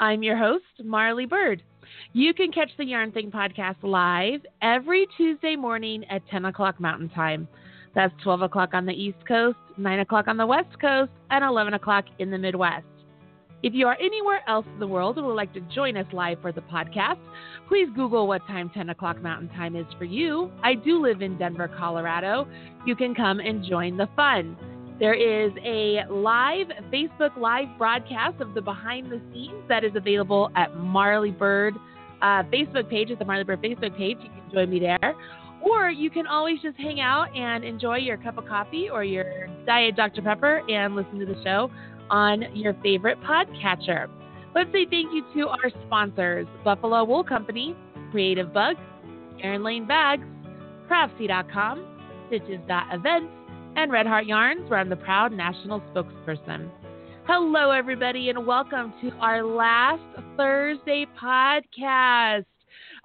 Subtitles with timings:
[0.00, 1.62] I'm your host, Marly Bird.
[2.12, 7.10] You can catch the Yarn Thing podcast live every Tuesday morning at 10 o'clock Mountain
[7.10, 7.46] Time.
[7.94, 11.74] That's 12 o'clock on the East Coast, 9 o'clock on the West Coast, and 11
[11.74, 12.86] o'clock in the Midwest.
[13.62, 16.40] If you are anywhere else in the world and would like to join us live
[16.42, 17.20] for the podcast,
[17.68, 20.50] please Google what time 10 o'clock Mountain Time is for you.
[20.62, 22.48] I do live in Denver, Colorado.
[22.84, 24.56] You can come and join the fun.
[25.00, 30.50] There is a live Facebook live broadcast of the behind the scenes that is available
[30.54, 31.74] at Marly Bird
[32.22, 34.18] uh, Facebook page, at the Marly Bird Facebook page.
[34.22, 35.14] You can join me there.
[35.60, 39.48] Or you can always just hang out and enjoy your cup of coffee or your
[39.66, 40.22] Diet Dr.
[40.22, 41.70] Pepper and listen to the show
[42.10, 44.08] on your favorite podcatcher.
[44.54, 47.74] Let's say thank you to our sponsors Buffalo Wool Company,
[48.10, 48.76] Creative Bug,
[49.42, 50.24] Erin Lane Bags,
[50.88, 51.84] Craftsy.com,
[52.28, 53.32] Stitches.events,
[53.76, 56.70] and Red Heart Yarns, where I'm the proud national spokesperson.
[57.26, 60.02] Hello, everybody, and welcome to our last
[60.36, 62.44] Thursday podcast,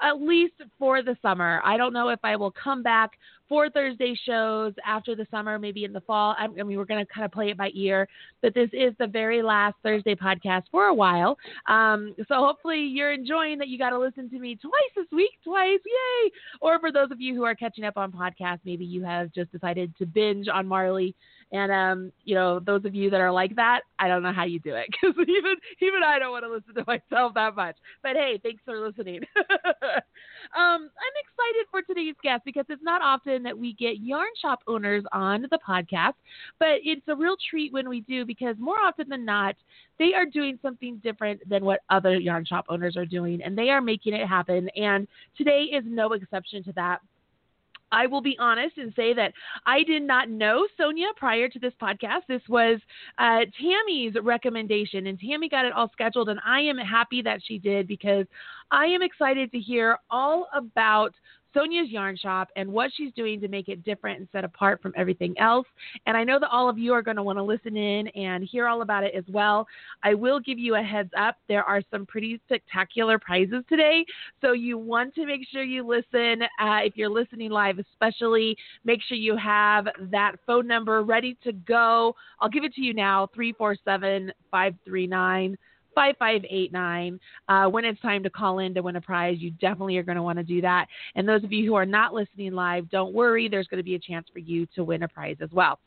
[0.01, 1.61] at least for the summer.
[1.63, 3.11] I don't know if I will come back
[3.49, 6.35] for Thursday shows after the summer, maybe in the fall.
[6.37, 8.07] I mean, we're going to kind of play it by ear,
[8.41, 11.35] but this is the very last Thursday podcast for a while.
[11.67, 15.31] Um, so hopefully you're enjoying that you got to listen to me twice this week,
[15.43, 16.31] twice, yay!
[16.61, 19.51] Or for those of you who are catching up on podcasts, maybe you have just
[19.51, 21.15] decided to binge on Marly.
[21.51, 24.45] And um, you know, those of you that are like that, I don't know how
[24.45, 27.75] you do it because even even I don't want to listen to myself that much.
[28.03, 29.21] But hey, thanks for listening.
[30.55, 34.59] um, I'm excited for today's guest because it's not often that we get yarn shop
[34.67, 36.13] owners on the podcast,
[36.59, 39.55] but it's a real treat when we do because more often than not,
[39.99, 43.69] they are doing something different than what other yarn shop owners are doing, and they
[43.69, 44.69] are making it happen.
[44.75, 45.07] And
[45.37, 46.99] today is no exception to that.
[47.91, 49.33] I will be honest and say that
[49.65, 52.21] I did not know Sonia prior to this podcast.
[52.27, 52.79] This was
[53.17, 57.57] uh, Tammy's recommendation, and Tammy got it all scheduled, and I am happy that she
[57.57, 58.25] did because
[58.71, 61.13] I am excited to hear all about
[61.53, 64.93] Sonia's Yarn Shop and what she's doing to make it different and set apart from
[64.95, 65.67] everything else.
[66.05, 68.43] And I know that all of you are going to want to listen in and
[68.43, 69.67] hear all about it as well.
[70.03, 71.35] I will give you a heads up.
[71.47, 74.05] There are some pretty spectacular prizes today.
[74.41, 76.43] So you want to make sure you listen.
[76.61, 81.51] Uh, if you're listening live, especially, make sure you have that phone number ready to
[81.51, 82.15] go.
[82.39, 85.57] I'll give it to you now 347 539
[85.99, 87.19] 5589.
[87.49, 90.15] Uh, when it's time to call in to win a prize, you definitely are going
[90.15, 90.85] to want to do that.
[91.15, 93.49] And those of you who are not listening live, don't worry.
[93.49, 95.77] There's going to be a chance for you to win a prize as well.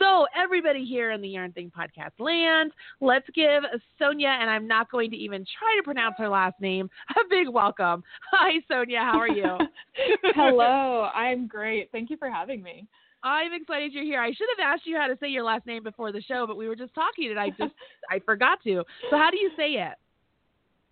[0.00, 3.62] So, everybody here in the Yarn Thing podcast land, let's give
[3.96, 7.48] Sonia, and I'm not going to even try to pronounce her last name, a big
[7.48, 8.02] welcome.
[8.32, 9.00] Hi, Sonia.
[9.00, 9.56] How are you?
[10.34, 11.08] Hello.
[11.14, 11.92] I'm great.
[11.92, 12.88] Thank you for having me.
[13.22, 14.20] I'm excited you're here.
[14.20, 16.56] I should have asked you how to say your last name before the show, but
[16.56, 17.74] we were just talking and I just
[18.10, 18.82] I forgot to.
[19.10, 19.94] So how do you say it?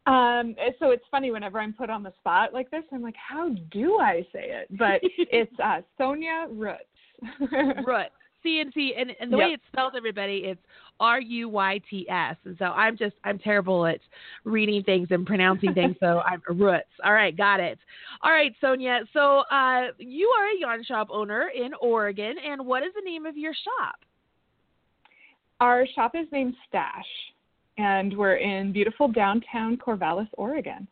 [0.06, 3.50] Um, so it's funny whenever I'm put on the spot like this, I'm like, how
[3.70, 4.68] do I say it?
[4.78, 6.78] But it's uh, Sonia Ruyts.
[7.86, 8.08] Ruyts.
[8.44, 9.46] CNC, and, and the Yep.
[9.46, 10.60] way it's spelled, everybody, it's
[11.00, 12.36] R U Y T S.
[12.44, 14.00] And so I'm just, I'm terrible at
[14.44, 15.96] reading things and pronouncing things.
[16.00, 16.86] So I'm Roots.
[17.04, 17.78] All right, got it.
[18.22, 19.00] All right, Sonia.
[19.12, 23.26] So uh, you are a yarn shop owner in Oregon, and what is the name
[23.26, 23.96] of your shop?
[25.60, 27.06] Our shop is named Stash,
[27.78, 30.86] and we're in beautiful downtown Corvallis, Oregon.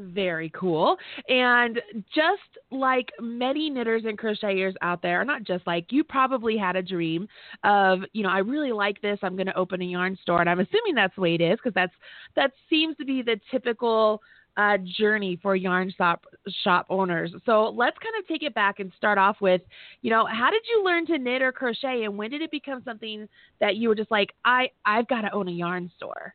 [0.00, 0.96] Very cool.
[1.28, 1.78] And
[2.14, 6.82] just like many knitters and crocheters out there, not just like you probably had a
[6.82, 7.28] dream
[7.64, 9.18] of, you know, I really like this.
[9.22, 11.58] I'm going to open a yarn store, and I'm assuming that's the way it is
[11.62, 11.92] because that's
[12.34, 14.22] that seems to be the typical
[14.56, 16.24] uh, journey for yarn shop
[16.64, 17.34] shop owners.
[17.44, 19.60] So let's kind of take it back and start off with,
[20.00, 22.80] you know, how did you learn to knit or crochet, and when did it become
[22.86, 23.28] something
[23.60, 26.34] that you were just like, I I've got to own a yarn store?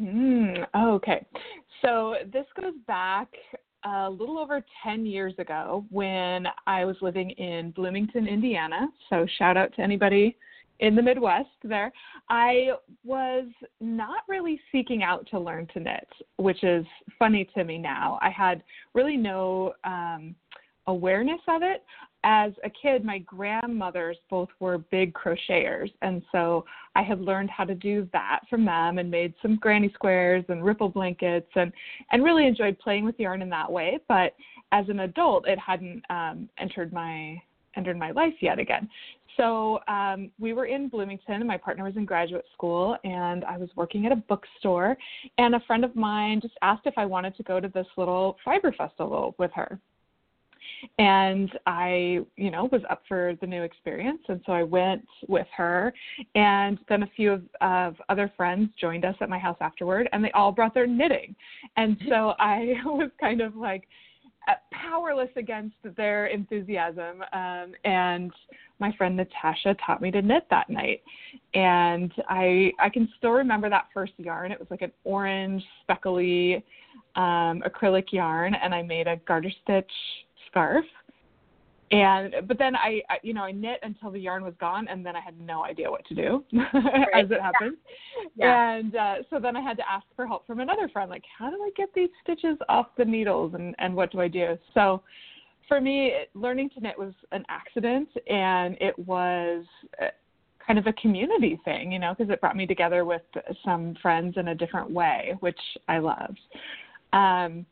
[0.00, 1.24] Mm, okay.
[1.82, 3.28] So this goes back
[3.84, 8.88] a little over 10 years ago when I was living in Bloomington, Indiana.
[9.10, 10.36] So shout out to anybody
[10.80, 11.92] in the Midwest there.
[12.28, 12.70] I
[13.04, 13.46] was
[13.80, 16.86] not really seeking out to learn to knit, which is
[17.18, 18.18] funny to me now.
[18.22, 18.62] I had
[18.94, 20.34] really no um,
[20.86, 21.84] awareness of it.
[22.24, 25.90] As a kid, my grandmothers both were big crocheters.
[26.02, 26.64] And so
[26.96, 30.64] I had learned how to do that from them and made some granny squares and
[30.64, 31.72] ripple blankets and,
[32.10, 33.98] and really enjoyed playing with yarn in that way.
[34.08, 34.34] But
[34.72, 37.40] as an adult, it hadn't um, entered my
[37.76, 38.88] entered my life yet again.
[39.36, 43.56] So um, we were in Bloomington, and my partner was in graduate school, and I
[43.56, 44.96] was working at a bookstore.
[45.36, 48.36] And a friend of mine just asked if I wanted to go to this little
[48.44, 49.78] fiber festival with her
[50.98, 55.46] and I, you know, was up for the new experience, and so I went with
[55.56, 55.92] her,
[56.34, 60.24] and then a few of, of other friends joined us at my house afterward, and
[60.24, 61.34] they all brought their knitting,
[61.76, 63.84] and so I was kind of like
[64.48, 68.32] uh, powerless against their enthusiasm, um, and
[68.80, 71.02] my friend Natasha taught me to knit that night,
[71.54, 74.52] and I I can still remember that first yarn.
[74.52, 76.64] It was like an orange speckly
[77.16, 79.90] um, acrylic yarn, and I made a garter stitch
[80.48, 80.84] scarf.
[81.90, 85.04] And but then I, I you know i knit until the yarn was gone and
[85.06, 87.24] then i had no idea what to do right.
[87.24, 87.78] as it happened.
[88.36, 88.74] Yeah.
[88.74, 91.48] and uh, so then i had to ask for help from another friend like how
[91.48, 94.58] do i get these stitches off the needles and and what do i do?
[94.74, 95.02] So
[95.66, 99.64] for me learning to knit was an accident and it was
[100.02, 100.08] uh,
[100.66, 103.22] kind of a community thing you know because it brought me together with
[103.64, 106.40] some friends in a different way which i loved.
[107.14, 107.64] Um,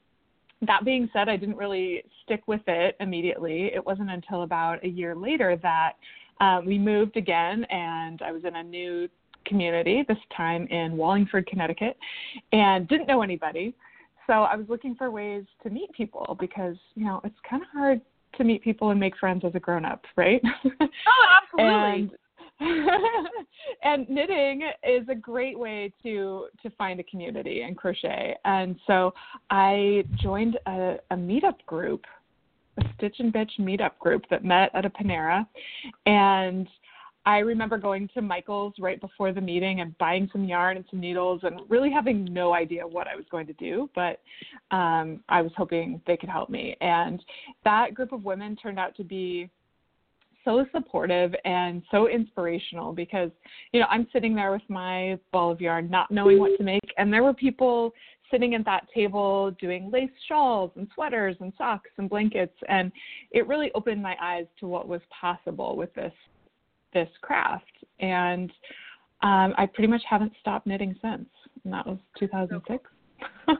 [0.66, 3.70] that being said, I didn't really stick with it immediately.
[3.74, 5.92] It wasn't until about a year later that
[6.40, 9.08] um, we moved again, and I was in a new
[9.46, 11.96] community, this time in Wallingford, Connecticut,
[12.52, 13.74] and didn't know anybody.
[14.26, 17.68] So I was looking for ways to meet people because, you know, it's kind of
[17.72, 18.00] hard
[18.36, 20.42] to meet people and make friends as a grown up, right?
[20.44, 22.10] Oh, absolutely.
[23.82, 28.36] and knitting is a great way to to find a community and crochet.
[28.44, 29.12] And so
[29.50, 32.04] I joined a, a meetup group,
[32.78, 35.46] a Stitch and Bitch meetup group that met at a Panera,
[36.06, 36.66] and
[37.26, 41.00] I remember going to Michael's right before the meeting and buying some yarn and some
[41.00, 44.20] needles and really having no idea what I was going to do, but
[44.70, 46.76] um, I was hoping they could help me.
[46.80, 47.22] And
[47.64, 49.50] that group of women turned out to be
[50.46, 53.30] so supportive and so inspirational because
[53.72, 56.94] you know I'm sitting there with my ball of yarn not knowing what to make.
[56.96, 57.92] And there were people
[58.30, 62.56] sitting at that table doing lace shawls and sweaters and socks and blankets.
[62.68, 62.90] And
[63.32, 66.14] it really opened my eyes to what was possible with this
[66.94, 67.64] this craft.
[68.00, 68.50] And
[69.22, 71.28] um, I pretty much haven't stopped knitting since.
[71.64, 72.84] And that was 2006
[73.48, 73.54] yeah.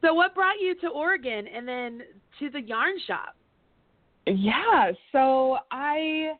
[0.00, 2.02] So what brought you to Oregon and then
[2.38, 3.36] to the yarn shop
[4.26, 6.32] yeah, so I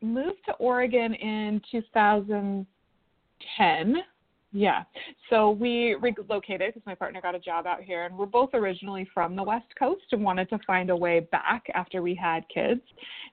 [0.00, 3.96] moved to Oregon in 2010.
[4.52, 4.84] Yeah.
[5.28, 9.06] So we relocated because my partner got a job out here, and we're both originally
[9.12, 12.80] from the West Coast and wanted to find a way back after we had kids.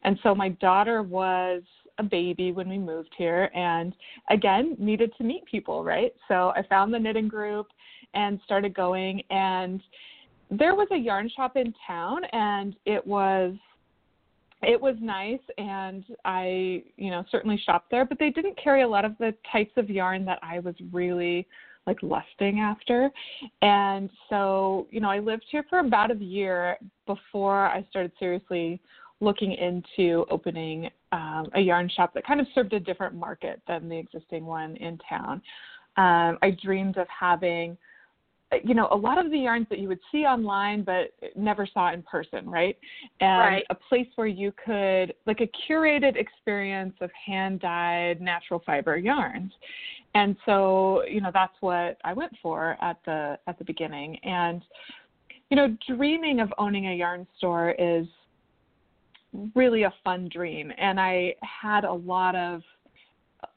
[0.04, 1.62] And so my daughter was
[2.00, 3.96] a baby when we moved here, and
[4.30, 6.14] again, needed to meet people, right?
[6.28, 7.68] So I found the knitting group
[8.14, 9.22] and started going.
[9.30, 9.82] And
[10.58, 13.54] there was a yarn shop in town and it was
[14.62, 18.88] it was nice and I, you know, certainly shopped there, but they didn't carry a
[18.88, 21.46] lot of the types of yarn that I was really
[21.86, 23.10] like lusting after.
[23.62, 28.80] And so, you know, I lived here for about a year before I started seriously
[29.20, 33.90] looking into opening um, a yarn shop that kind of served a different market than
[33.90, 35.42] the existing one in town.
[35.98, 37.78] Um, I dreamed of having
[38.64, 41.94] you know, a lot of the yarns that you would see online but never saw
[41.94, 42.78] in person, right?
[43.22, 43.64] And right.
[43.70, 49.52] a place where you could, like a curated experience of hand dyed natural fiber yarns.
[50.16, 54.18] And so, you know, that's what I went for at the at the beginning.
[54.24, 54.62] And,
[55.50, 58.06] you know, dreaming of owning a yarn store is
[59.56, 60.72] really a fun dream.
[60.78, 62.62] And I had a lot of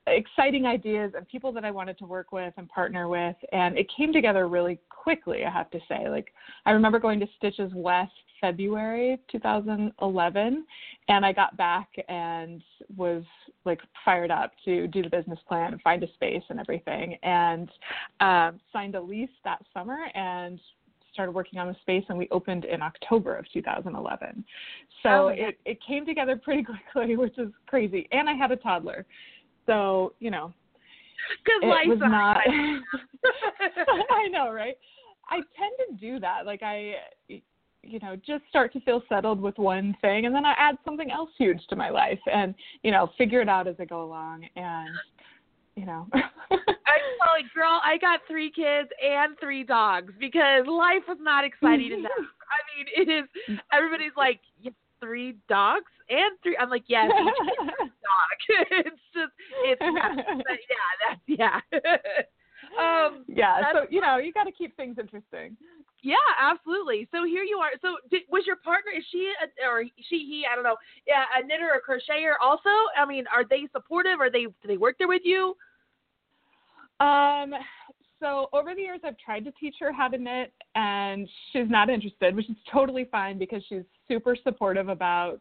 [0.06, 3.86] exciting ideas and people that I wanted to work with and partner with, and it
[3.96, 5.44] came together really quickly.
[5.44, 6.32] I have to say, like
[6.64, 10.66] I remember going to Stitches West February 2011,
[11.08, 12.62] and I got back and
[12.96, 13.24] was
[13.64, 17.68] like fired up to do the business plan and find a space and everything, and
[18.20, 20.60] um, signed a lease that summer and
[21.16, 24.44] started working on the space and we opened in October of 2011.
[25.02, 28.06] So oh, it, it came together pretty quickly, which is crazy.
[28.12, 29.06] And I had a toddler.
[29.66, 30.52] So, you know,
[31.44, 32.38] because life was not.
[34.10, 34.76] I know, right?
[35.28, 36.46] I tend to do that.
[36.46, 36.94] Like I,
[37.28, 41.10] you know, just start to feel settled with one thing, and then I add something
[41.10, 44.46] else huge to my life, and you know, figure it out as I go along.
[44.56, 44.88] And
[45.74, 46.26] you know, I
[47.36, 52.10] like, girl, I got three kids and three dogs because life was not exciting enough.
[52.16, 53.58] I mean, it is.
[53.72, 54.40] Everybody's like,
[55.00, 56.56] three dogs and three.
[56.58, 57.10] I'm like, yes,
[57.58, 58.38] dog.
[58.70, 59.32] it's just
[59.64, 59.80] it's
[60.46, 61.60] but yeah, that's yeah.
[62.78, 63.72] um, yeah.
[63.72, 65.56] So you know, you got to keep things interesting.
[66.02, 67.08] yeah, absolutely.
[67.12, 67.70] So here you are.
[67.82, 68.92] So did, was your partner?
[68.96, 70.18] Is she a, or she?
[70.18, 70.44] He?
[70.50, 70.76] I don't know.
[71.06, 72.34] Yeah, a knitter or crocheter.
[72.42, 74.20] Also, I mean, are they supportive?
[74.20, 74.44] Are they?
[74.44, 75.56] Do they work there with you?
[76.98, 77.52] Um,
[78.26, 81.88] so over the years, I've tried to teach her how to knit, and she's not
[81.88, 85.40] interested, which is totally fine because she's super supportive about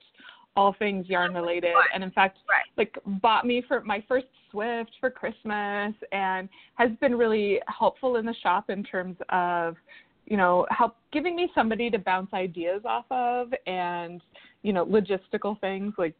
[0.56, 1.74] all things yarn related.
[1.94, 2.63] And in fact, Right.
[2.77, 8.25] like bought me for my first Swift for Christmas, and has been really helpful in
[8.25, 9.75] the shop in terms of,
[10.27, 14.22] you know, help giving me somebody to bounce ideas off of, and
[14.62, 16.15] you know, logistical things like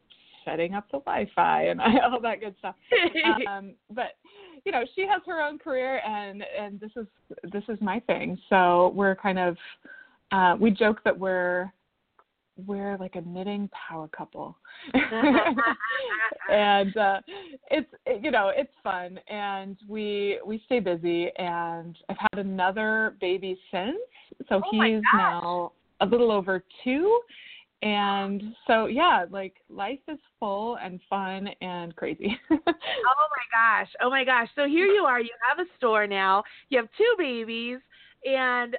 [0.46, 2.76] setting up the Wi-Fi and all that good stuff.
[3.50, 4.18] Um, but
[4.66, 7.06] you know she has her own career and and this is
[7.52, 8.38] this is my thing.
[8.50, 9.58] So we're kind of
[10.32, 11.72] uh we joke that we're
[12.66, 14.58] we're like a knitting power couple.
[16.52, 17.22] And uh
[17.72, 17.90] it's
[18.22, 19.20] you know it's fun.
[19.28, 21.32] And we we stay busy.
[21.38, 23.98] And i've had another baby since.
[24.50, 25.72] So Oh he's now
[26.02, 27.20] a little over two
[27.82, 32.38] and so yeah like life is full and fun and crazy
[33.06, 33.90] Oh my gosh.
[34.02, 34.50] Oh my gosh.
[34.56, 35.20] So here you are.
[35.20, 36.44] You have a store now.
[36.70, 37.80] You have two babies
[38.26, 38.76] and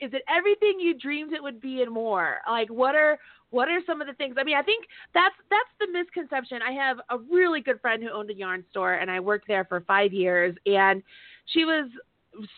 [0.00, 2.38] is it everything you dreamed it would be and more?
[2.48, 3.18] Like what are
[3.50, 4.36] what are some of the things?
[4.38, 6.60] I mean, I think that's that's the misconception.
[6.62, 9.64] I have a really good friend who owned a yarn store and I worked there
[9.64, 11.02] for 5 years and
[11.46, 11.88] she was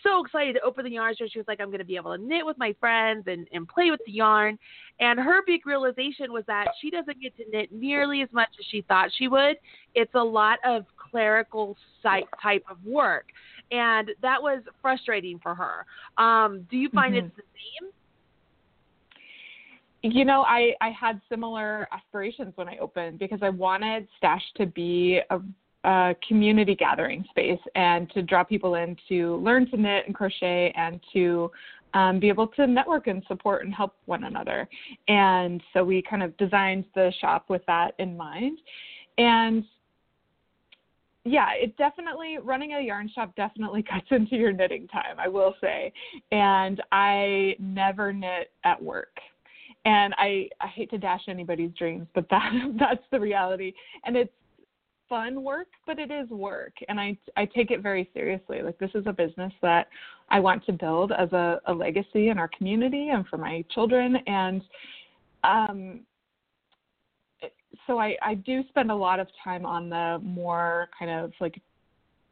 [0.03, 1.29] so excited to open the yarn store.
[1.29, 3.69] She was like, I'm going to be able to knit with my friends and, and
[3.69, 4.59] play with the yarn.
[5.01, 8.67] And her big realization was that she doesn't get to knit nearly as much as
[8.71, 9.57] she thought she would.
[9.95, 13.27] It's a lot of clerical site type of work.
[13.71, 15.85] And that was frustrating for her.
[16.23, 17.27] Um, do you find Mhm.
[17.27, 17.93] it's the same?
[20.03, 24.67] you know i i had similar aspirations when i opened because i wanted stash to
[24.67, 25.41] be a,
[25.87, 30.73] a community gathering space and to draw people in to learn to knit and crochet
[30.77, 31.51] and to
[31.95, 34.69] um, be able to network and support and help one another
[35.09, 38.59] and so we kind of designed the shop with that in mind
[39.17, 39.65] and
[41.27, 45.55] yeah, it definitely running a yarn shop definitely cuts into your knitting time, I will
[45.61, 45.93] say.
[46.31, 49.17] And I never knit at work.
[49.85, 53.73] And I I hate to dash anybody's dreams, but that that's the reality.
[54.05, 54.33] And it's
[55.09, 56.75] fun work, but it is work.
[56.89, 58.63] And I I take it very seriously.
[58.63, 59.89] Like this is a business that
[60.29, 64.17] I want to build as a, a legacy in our community and for my children
[64.27, 64.63] and
[65.45, 66.01] um
[67.87, 71.61] so I, I do spend a lot of time on the more kind of like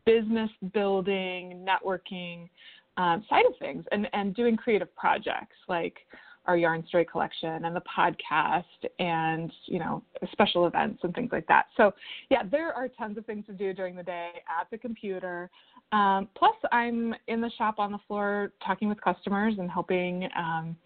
[0.04, 2.48] business building, networking
[2.96, 5.96] um, side of things and, and doing creative projects like
[6.46, 8.64] our Yarn Story collection and the podcast
[8.98, 11.66] and, you know, special events and things like that.
[11.76, 11.92] So,
[12.30, 15.50] yeah, there are tons of things to do during the day at the computer.
[15.92, 20.76] Um, plus, I'm in the shop on the floor talking with customers and helping um,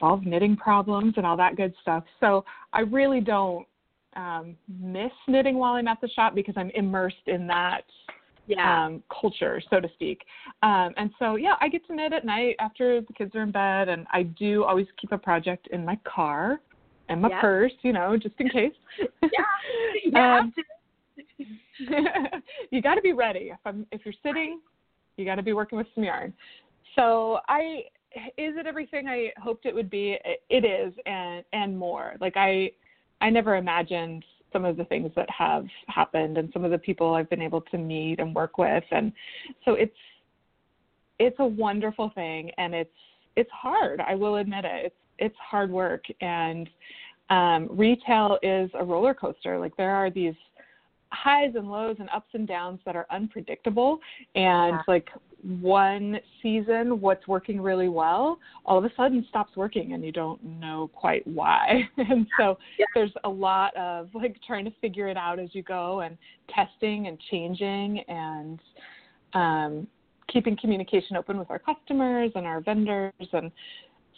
[0.00, 2.04] solve knitting problems and all that good stuff.
[2.20, 3.66] So, I really don't
[4.16, 7.84] um, miss knitting while I'm at the shop because I'm immersed in that
[8.54, 10.22] um, culture, so to speak.
[10.62, 13.50] Um, and so, yeah, I get to knit at night after the kids are in
[13.50, 16.60] bed, and I do always keep a project in my car
[17.08, 17.40] and my Yeah.
[17.40, 18.72] purse, you know, just in case.
[18.98, 19.28] Yeah.
[20.04, 20.62] You have Um, to.
[22.70, 23.50] you got to be ready.
[23.52, 24.60] If I'm if you're sitting,
[25.16, 26.32] you got to be working with some yarn.
[26.94, 27.84] So I
[28.38, 30.18] is it everything I hoped it would be?
[30.48, 32.14] It is, and and more.
[32.20, 32.70] Like I
[33.20, 34.24] I never imagined
[34.56, 37.60] some of the things that have happened and some of the people I've been able
[37.60, 39.12] to meet and work with, and
[39.66, 39.92] so it's
[41.18, 42.90] it's a wonderful thing, and it's
[43.36, 44.00] it's hard.
[44.00, 44.86] I will admit it.
[44.86, 46.70] It's it's hard work, and
[47.28, 49.58] um, retail is a roller coaster.
[49.58, 50.34] Like there are these
[51.12, 53.98] highs and lows and ups and downs that are unpredictable
[54.34, 54.82] and Yeah.
[54.88, 55.08] like
[55.60, 60.42] one season what's working really well all of a sudden stops working and you don't
[60.42, 61.88] know quite why.
[61.96, 62.86] And so Yeah.
[62.94, 66.18] there's a lot of like trying to figure it out as you go and
[66.52, 68.60] testing and changing and
[69.34, 69.86] um
[70.28, 73.12] keeping communication open with our customers and our vendors.
[73.32, 73.52] And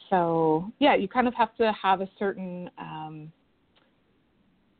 [0.08, 3.32] so yeah you kind of have to have a certain um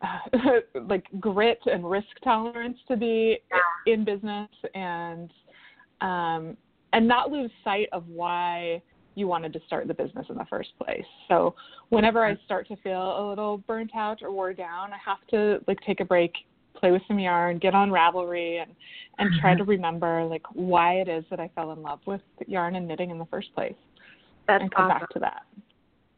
[0.88, 3.38] like grit and risk tolerance to be
[3.86, 5.30] in business and
[6.00, 6.56] um
[6.92, 8.80] and not lose sight of why
[9.14, 11.04] you wanted to start the business in the first place.
[11.28, 11.54] So
[11.88, 15.62] whenever I start to feel a little burnt out or wore down, I have to
[15.66, 16.32] like take a break,
[16.76, 18.70] play with some yarn, get on Ravelry and
[19.18, 22.76] and try to remember like why it is that I fell in love with yarn
[22.76, 23.74] and knitting in the first place
[24.46, 25.00] That's and come awesome.
[25.00, 25.42] back to that.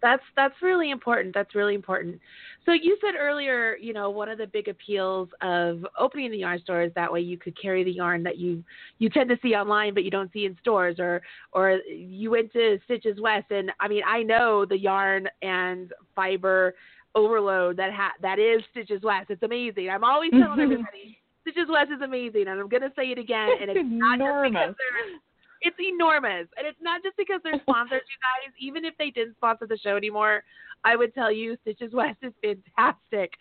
[0.03, 1.35] That's that's really important.
[1.35, 2.21] That's really important.
[2.67, 6.61] So you said earlier, you know, one of the big appeals of opening the yarn
[6.61, 8.63] store is that way you could carry the yarn that you
[8.99, 12.53] you tend to see online but you don't see in stores or or you went
[12.53, 16.75] to Stitches West and I mean, I know the yarn and fiber
[17.15, 19.31] overload that ha- that is Stitches West.
[19.31, 19.91] It's amazing.
[19.91, 20.61] I'm always telling mm-hmm.
[20.61, 24.19] everybody Stitches West is amazing and I'm going to say it again and it's not
[24.19, 25.21] just because they're
[25.63, 26.49] it's enormous.
[26.57, 28.53] And it's not just because they're sponsors, you guys.
[28.59, 30.43] Even if they didn't sponsor the show anymore,
[30.85, 33.33] I would tell you Stitches West is fantastic.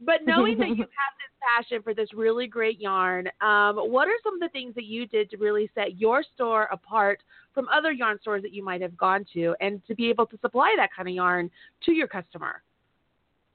[0.00, 4.18] But knowing that you have this passion for this really great yarn, um, what are
[4.22, 7.22] some of the things that you did to really set your store apart
[7.52, 10.38] from other yarn stores that you might have gone to and to be able to
[10.38, 11.50] supply that kind of yarn
[11.84, 12.62] to your customer?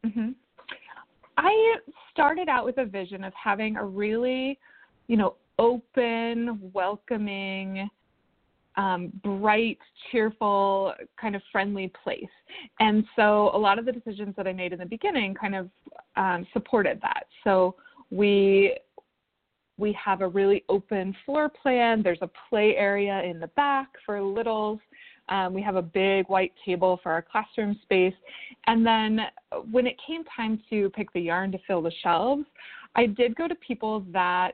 [0.06, 0.32] Mm-hmm.
[1.38, 1.76] I
[2.12, 4.60] started out with a vision of having a really,
[5.08, 7.90] you know, open, welcoming,
[8.76, 9.78] um, bright,
[10.12, 12.24] cheerful, kind of friendly place.
[12.80, 15.70] And so a lot of the decisions that I made in the beginning kind of
[16.16, 17.26] um, supported that.
[17.44, 17.76] So
[18.10, 18.76] we
[19.78, 22.04] we have a really open floor plan.
[22.04, 24.80] There's a play area in the back for littles.
[25.30, 28.14] Um, we have a big white table for our classroom space.
[28.68, 29.22] And then
[29.72, 32.46] when it came time to pick the yarn to fill the shelves,
[32.96, 34.52] I did go to people that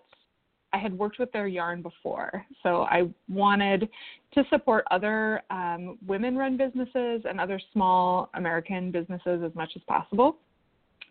[0.72, 3.90] I had worked with their yarn before, so I wanted
[4.34, 9.82] to support other um, women run businesses and other small American businesses as much as
[9.88, 10.38] possible.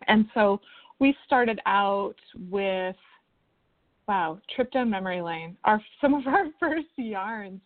[0.07, 0.61] And so
[0.99, 2.15] we started out
[2.49, 2.95] with,
[4.07, 5.57] wow, trip down memory lane.
[5.63, 7.61] Our Some of our first yarns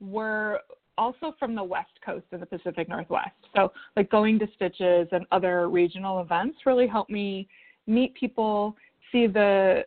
[0.00, 0.60] were
[0.98, 3.30] also from the West Coast in the Pacific Northwest.
[3.54, 7.48] So, like going to Stitches and other regional events really helped me
[7.86, 8.76] meet people,
[9.12, 9.84] see the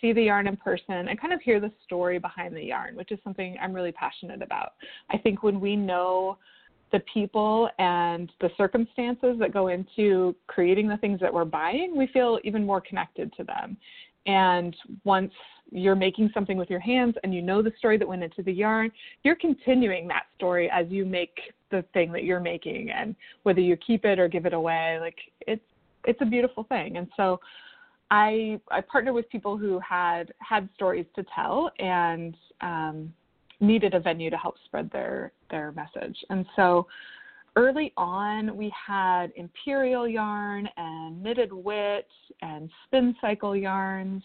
[0.00, 3.12] see the yarn in person and kind of hear the story behind the yarn, which
[3.12, 4.74] is something I'm really passionate about.
[5.10, 6.38] I think when we know
[6.92, 12.06] the people and the circumstances that go into creating the things that we're buying, we
[12.08, 13.76] feel even more connected to them.
[14.26, 14.74] And
[15.04, 15.32] once
[15.70, 18.52] you're making something with your hands and you know the story that went into the
[18.52, 18.90] yarn,
[19.22, 21.38] you're continuing that story as you make
[21.70, 25.16] the thing that you're making and whether you keep it or give it away, like
[25.46, 25.62] it's
[26.04, 26.96] it's a beautiful thing.
[26.96, 27.40] And so
[28.10, 33.12] I I partnered with people who had had stories to tell and um,
[33.60, 36.16] needed a venue to help spread their their message.
[36.30, 36.86] And so
[37.56, 42.08] early on, we had imperial yarn and knitted wit
[42.42, 44.22] and spin cycle yarns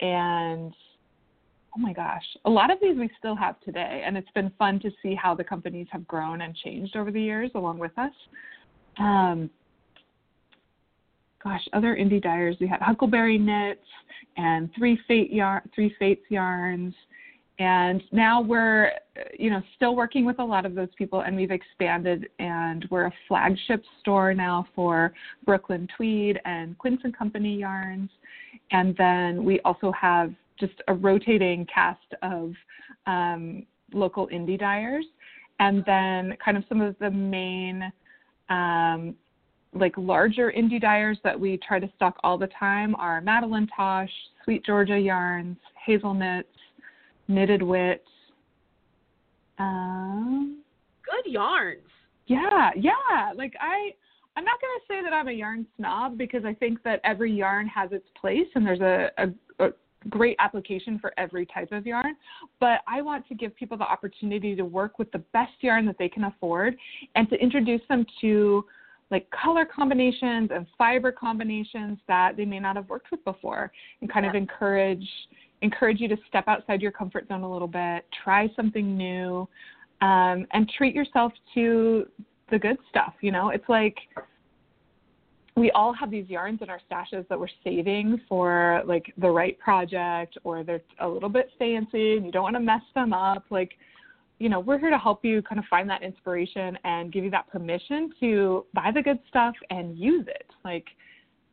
[0.00, 0.72] and
[1.76, 4.80] oh my gosh, a lot of these we still have today, and it's been fun
[4.80, 8.12] to see how the companies have grown and changed over the years along with us.
[8.98, 9.50] Um,
[11.42, 12.56] gosh, other indie dyers.
[12.60, 13.80] We had Huckleberry Knits
[14.36, 16.94] and Three Fate yarn, Three Fates yarns,
[17.58, 18.92] and now we're,
[19.38, 23.06] you know, still working with a lot of those people, and we've expanded, and we're
[23.06, 25.12] a flagship store now for
[25.44, 28.10] Brooklyn Tweed and Quince and Company yarns,
[28.70, 32.52] and then we also have just a rotating cast of
[33.06, 35.04] um, local indie dyers,
[35.58, 37.92] and then kind of some of the main
[38.48, 39.14] um,
[39.72, 44.08] like larger indie dyers that we try to stock all the time are Madelinetosh,
[44.44, 46.48] Sweet Georgia Yarns, Hazel Knits,
[47.28, 48.04] Knitted Wit.
[49.58, 50.62] Um,
[51.04, 51.80] Good yarns.
[52.26, 53.32] Yeah, yeah.
[53.36, 53.92] Like I,
[54.36, 57.32] I'm not going to say that I'm a yarn snob because I think that every
[57.32, 59.70] yarn has its place and there's a, a, a
[60.08, 62.16] great application for every type of yarn.
[62.58, 65.96] But I want to give people the opportunity to work with the best yarn that
[65.98, 66.76] they can afford
[67.14, 68.64] and to introduce them to
[69.10, 73.70] like color combinations and fiber combinations that they may not have worked with before
[74.00, 74.30] and kind yeah.
[74.30, 75.06] of encourage
[75.62, 79.48] encourage you to step outside your comfort zone a little bit try something new
[80.00, 82.06] um, and treat yourself to
[82.50, 83.96] the good stuff you know it's like
[85.56, 89.58] we all have these yarns in our stashes that we're saving for like the right
[89.58, 93.44] project or they're a little bit fancy and you don't want to mess them up
[93.50, 93.72] like
[94.40, 97.30] you know, we're here to help you kind of find that inspiration and give you
[97.30, 100.46] that permission to buy the good stuff and use it.
[100.64, 100.86] Like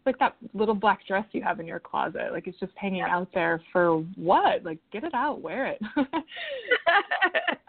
[0.05, 2.29] like that little black dress you have in your closet.
[2.31, 4.63] Like it's just hanging out there for what?
[4.63, 5.81] Like get it out, wear it.
[5.97, 6.01] uh,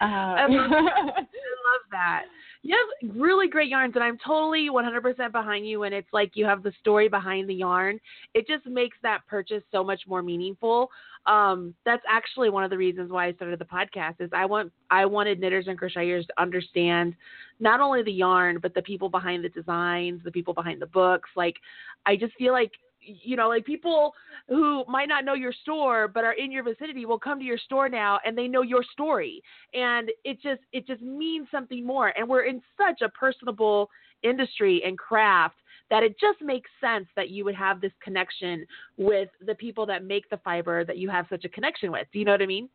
[0.01, 2.23] I, love I love that.
[2.69, 5.85] You have really great yarns, and I'm totally 100% behind you.
[5.85, 7.99] And it's like you have the story behind the yarn.
[8.35, 10.91] It just makes that purchase so much more meaningful.
[11.25, 14.21] Um, that's actually one of the reasons why I started the podcast.
[14.21, 17.15] Is I want I wanted knitters and crocheters to understand
[17.59, 21.31] not only the yarn but the people behind the designs, the people behind the books.
[21.37, 21.57] Like
[22.05, 24.13] I just feel like you know, like people
[24.49, 27.59] who might not know your store but are in your vicinity will come to your
[27.59, 29.43] store now and they know your story.
[29.75, 32.13] And it just it just means something more.
[32.17, 33.89] And we're in such a personable
[34.23, 35.57] industry and craft
[35.91, 40.05] that it just makes sense that you would have this connection with the people that
[40.05, 42.07] make the fiber that you have such a connection with.
[42.13, 42.69] Do you know what I mean?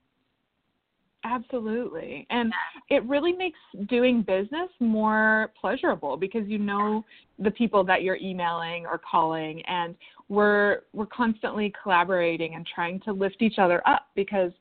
[1.26, 2.28] Absolutely.
[2.30, 2.52] And
[2.90, 7.06] it really makes doing business more pleasurable because you know
[7.40, 9.96] the people that you're emailing or calling and
[10.28, 14.52] we're we're constantly collaborating and trying to lift each other up because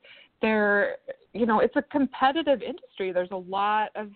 [0.41, 0.97] they're
[1.33, 3.11] you know, it's a competitive industry.
[3.11, 4.09] There's a lot of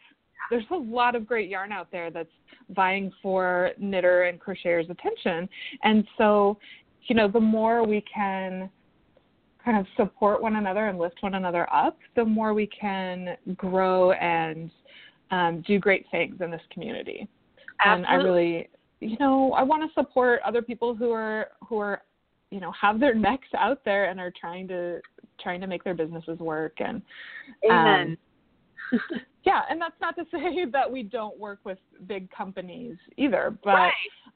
[0.49, 2.29] there's a lot of great yarn out there that's
[2.69, 5.49] vying for knitter and crocheters attention.
[5.83, 6.57] And so,
[7.07, 8.69] you know, the more we can
[9.67, 14.13] kind of support one another and lift one another up, the more we can grow
[14.13, 14.71] and
[15.29, 17.27] um, do great things in this community.
[17.83, 18.05] Absolutely.
[18.05, 18.69] And I really,
[19.01, 22.01] you know, I want to support other people who are who are,
[22.49, 25.01] you know, have their necks out there and are trying to
[25.41, 26.77] trying to make their businesses work.
[26.79, 27.01] And
[27.69, 28.17] Amen.
[28.93, 28.99] Um,
[29.45, 31.77] yeah, and that's not to say that we don't work with
[32.07, 33.91] big companies either, but right.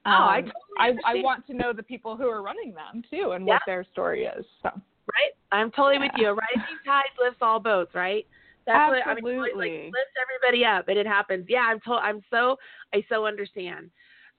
[0.06, 3.02] um, oh, I, totally I, I want to know the people who are running them
[3.10, 3.54] too and yeah.
[3.54, 4.46] what their story is.
[4.62, 4.72] So
[5.14, 5.34] right?
[5.52, 6.02] I'm totally yeah.
[6.02, 6.28] with you.
[6.30, 8.26] Rising tide lifts all boats, right?
[8.66, 9.36] That's Absolutely.
[9.36, 11.46] what I mean, like, lifts everybody up, and it happens.
[11.50, 12.00] Yeah, I'm told.
[12.04, 12.58] I'm so
[12.94, 13.90] I so understand.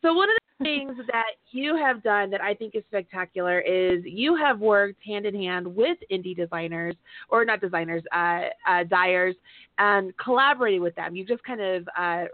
[0.01, 4.03] So one of the things that you have done that I think is spectacular is
[4.05, 6.95] you have worked hand in hand with indie designers,
[7.29, 9.35] or not designers, uh, uh, dyers,
[9.79, 11.17] and collaborated with them.
[11.17, 12.25] You just kind of uh,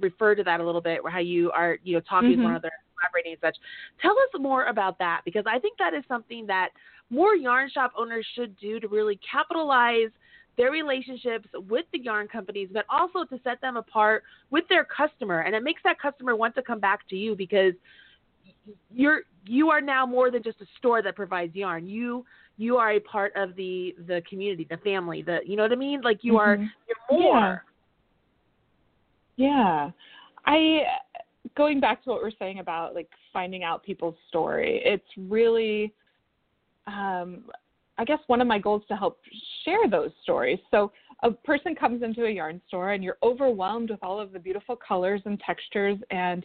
[0.00, 2.38] referred to that a little bit, where how you are, you know, talking mm-hmm.
[2.40, 3.56] with one another, and collaborating and such.
[4.02, 6.70] Tell us more about that because I think that is something that
[7.12, 10.10] more yarn shop owners should do to really capitalize
[10.56, 15.40] their relationships with the yarn companies, but also to set them apart with their customer.
[15.40, 17.74] And it makes that customer want to come back to you because
[18.94, 21.86] you're you are now more than just a store that provides yarn.
[21.86, 22.24] You
[22.56, 25.76] you are a part of the the community, the family, the you know what I
[25.76, 26.00] mean?
[26.00, 26.40] Like you mm-hmm.
[26.40, 27.64] are you're more.
[29.36, 29.46] Yeah.
[29.46, 29.90] yeah.
[30.46, 30.80] I
[31.56, 34.80] going back to what we're saying about like finding out people's story.
[34.84, 35.92] It's really
[36.86, 37.44] um,
[37.98, 39.20] I guess one of my goals to help
[39.64, 40.58] share those stories.
[40.70, 40.92] So
[41.22, 44.76] a person comes into a yarn store and you're overwhelmed with all of the beautiful
[44.76, 46.44] colors and textures and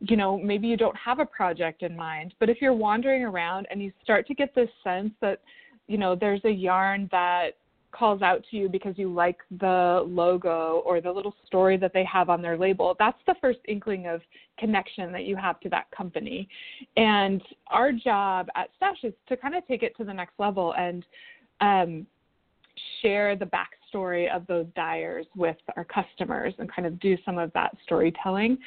[0.00, 3.66] you know maybe you don't have a project in mind but if you're wandering around
[3.70, 5.40] and you start to get this sense that
[5.86, 7.52] you know there's a yarn that
[7.90, 12.04] calls out to you because you like the logo or the little story that they
[12.04, 14.20] have on their label, that's the first inkling of
[14.58, 16.48] connection that you have to that company.
[16.96, 20.74] And our job at Stash is to kind of take it to the next level
[20.74, 21.04] and
[21.60, 22.06] um,
[23.02, 27.52] share the backstory of those dyers with our customers and kind of do some of
[27.54, 28.58] that storytelling.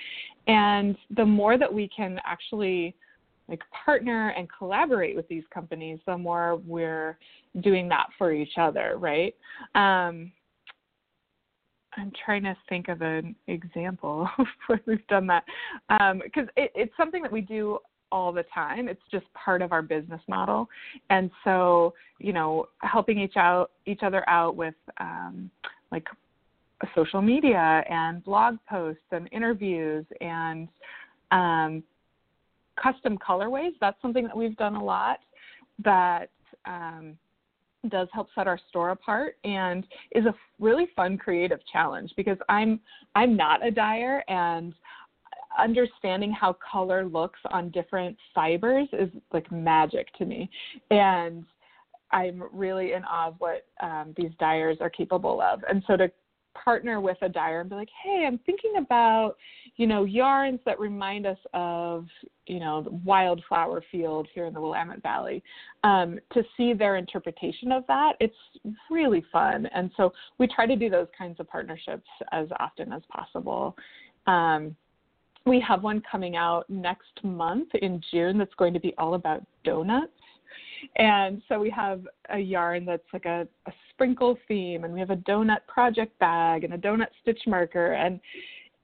[0.47, 2.95] And the more that we can actually
[3.51, 7.19] like partner and collaborate with these companies, the more we're
[7.59, 9.35] doing that for each other, right?
[9.75, 10.31] Um,
[11.97, 15.43] I'm trying to think of an example of where we've done that
[15.89, 17.77] because um, it, it's something that we do
[18.09, 18.87] all the time.
[18.87, 20.67] It's just part of our business model,
[21.09, 25.51] and so you know, helping each out each other out with um,
[25.91, 26.07] like
[26.95, 30.69] social media and blog posts and interviews and
[31.31, 31.83] um,
[32.81, 33.71] custom colorways.
[33.79, 35.19] That's something that we've done a lot.
[35.83, 36.29] That
[36.65, 37.17] um,
[37.89, 42.79] does help set our store apart and is a really fun creative challenge because I'm
[43.15, 44.73] I'm not a dyer and
[45.57, 50.49] understanding how color looks on different fibers is like magic to me
[50.91, 51.43] and
[52.11, 56.11] I'm really in awe of what um, these dyers are capable of and so to
[56.53, 59.35] partner with a dyer and be like, hey, I'm thinking about,
[59.81, 62.05] you know, yarns that remind us of,
[62.45, 65.41] you know, the wildflower field here in the Willamette Valley.
[65.83, 68.35] Um, to see their interpretation of that, it's
[68.91, 69.65] really fun.
[69.73, 73.75] And so we try to do those kinds of partnerships as often as possible.
[74.27, 74.75] Um,
[75.47, 79.43] we have one coming out next month in June that's going to be all about
[79.63, 80.11] donuts.
[80.97, 85.09] And so we have a yarn that's like a, a sprinkle theme, and we have
[85.09, 88.19] a donut project bag and a donut stitch marker, and,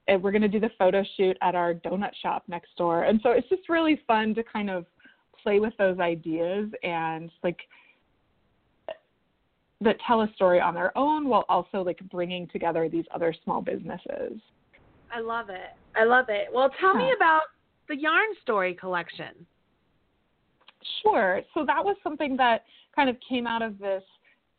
[0.07, 3.03] and we're going to do the photo shoot at our donut shop next door.
[3.03, 4.85] And so it's just really fun to kind of
[5.41, 7.59] play with those ideas and like
[9.81, 13.61] that tell a story on their own while also like bringing together these other small
[13.61, 14.39] businesses.
[15.13, 15.75] I love it.
[15.95, 16.47] I love it.
[16.51, 17.43] Well, tell me about
[17.87, 19.45] the Yarn Story collection.
[21.03, 21.41] Sure.
[21.53, 22.63] So that was something that
[22.95, 24.03] kind of came out of this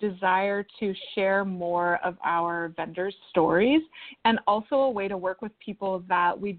[0.00, 3.82] desire to share more of our vendors' stories
[4.24, 6.58] and also a way to work with people that we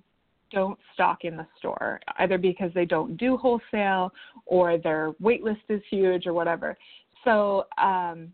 [0.52, 4.12] don't stock in the store, either because they don't do wholesale
[4.46, 6.78] or their wait list is huge or whatever.
[7.24, 8.32] So, um,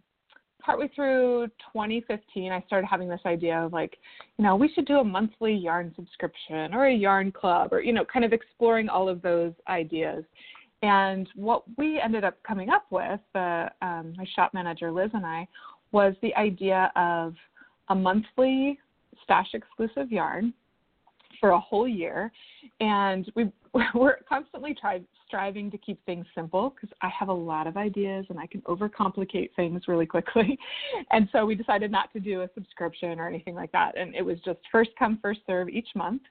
[0.65, 3.97] partway through 2015, I started having this idea of like,
[4.37, 7.93] you know, we should do a monthly yarn subscription or a yarn club or, you
[7.93, 10.23] know, kind of exploring all of those ideas.
[10.85, 15.25] And what we ended up coming up with, uh, um, my shop manager Liz and
[15.25, 15.47] I,
[15.91, 17.33] was the idea of
[17.89, 18.77] a monthly
[19.23, 20.53] stash exclusive yarn
[21.39, 22.31] for a whole year.
[22.81, 23.51] And we
[23.95, 28.27] we're constantly try, striving to keep things simple because I have a lot of ideas
[28.29, 30.57] and I can overcomplicate things really quickly.
[31.11, 33.97] And so we decided not to do a subscription or anything like that.
[33.97, 36.21] And it was just first come, first serve each month.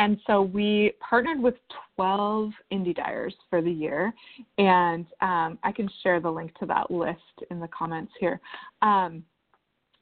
[0.00, 1.56] And so we partnered with
[1.94, 4.14] 12 indie dyers for the year.
[4.56, 8.40] And um, I can share the link to that list in the comments here.
[8.80, 9.22] Um,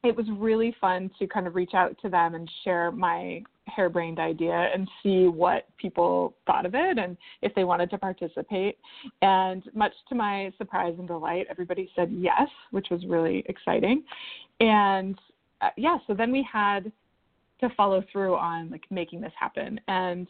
[0.05, 4.19] it was really fun to kind of reach out to them and share my harebrained
[4.19, 8.77] idea and see what people thought of it and if they wanted to participate.
[9.21, 14.03] And much to my surprise and delight, everybody said yes, which was really exciting.
[14.61, 15.19] And
[15.59, 16.89] uh, yeah, so then we had
[17.61, 19.79] to follow through on like making this happen.
[19.87, 20.27] And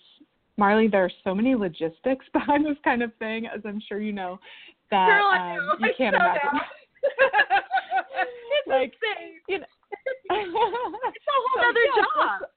[0.57, 4.13] Marly, there are so many logistics behind this kind of thing, as I'm sure you
[4.13, 4.39] know,
[4.91, 6.59] that Girl, um, you can't so imagine.
[8.21, 9.39] it's like, insane.
[9.47, 9.65] You know,
[10.05, 12.49] it's a whole so, other yes, job.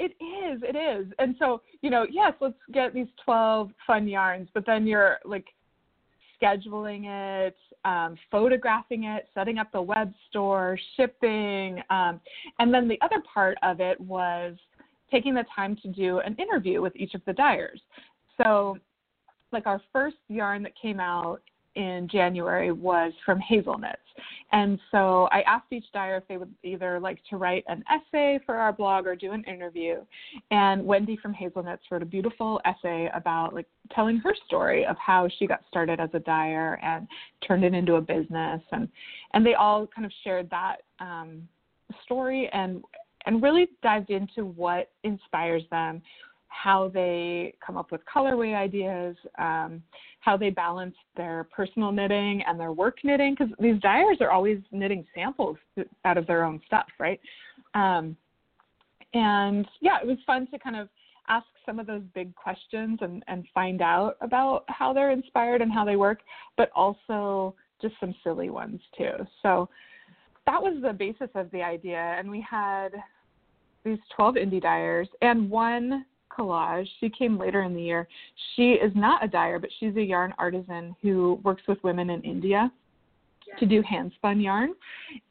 [0.00, 1.12] It is, it is.
[1.18, 5.46] And so, you know, yes, let's get these 12 fun yarns, but then you're like
[6.40, 7.56] scheduling it,
[7.88, 11.82] um, photographing it, setting up the web store, shipping.
[11.88, 12.20] Um,
[12.58, 14.56] and then the other part of it was
[15.10, 17.80] taking the time to do an interview with each of the dyers.
[18.36, 18.76] So,
[19.52, 21.40] like our first yarn that came out
[21.78, 23.96] in January was from Hazel Knits.
[24.50, 28.40] And so I asked each dyer if they would either like to write an essay
[28.44, 29.98] for our blog or do an interview.
[30.50, 34.96] And Wendy from Hazel Knits wrote a beautiful essay about like telling her story of
[34.98, 37.06] how she got started as a dyer and
[37.46, 38.60] turned it into a business.
[38.72, 38.88] And
[39.34, 41.46] and they all kind of shared that um,
[42.04, 42.82] story and
[43.26, 46.00] and really dived into what inspires them,
[46.48, 49.82] how they come up with colorway ideas, um,
[50.20, 54.58] how they balance their personal knitting and their work knitting, because these dyers are always
[54.72, 55.56] knitting samples
[56.04, 57.20] out of their own stuff, right?
[57.74, 58.16] Um,
[59.14, 60.88] and yeah, it was fun to kind of
[61.28, 65.72] ask some of those big questions and, and find out about how they're inspired and
[65.72, 66.20] how they work,
[66.56, 69.12] but also just some silly ones too.
[69.42, 69.68] So
[70.46, 72.16] that was the basis of the idea.
[72.18, 72.88] And we had
[73.84, 76.04] these 12 indie dyers and one
[76.38, 76.86] collage.
[77.00, 78.08] She came later in the year.
[78.54, 82.22] She is not a dyer, but she's a yarn artisan who works with women in
[82.22, 82.70] India
[83.58, 84.74] to do hand spun yarn.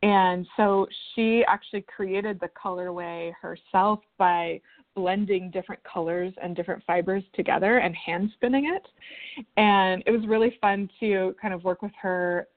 [0.01, 4.59] And so she actually created the colorway herself by
[4.95, 9.45] blending different colors and different fibers together and hand spinning it.
[9.55, 12.47] And it was really fun to kind of work with her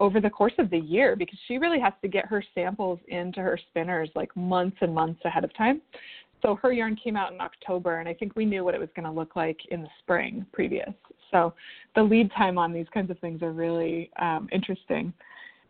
[0.00, 3.40] over the course of the year because she really has to get her samples into
[3.40, 5.80] her spinners like months and months ahead of time.
[6.42, 8.90] So her yarn came out in October, and I think we knew what it was
[8.94, 10.92] going to look like in the spring previous.
[11.30, 11.54] So
[11.94, 15.12] the lead time on these kinds of things are really um, interesting.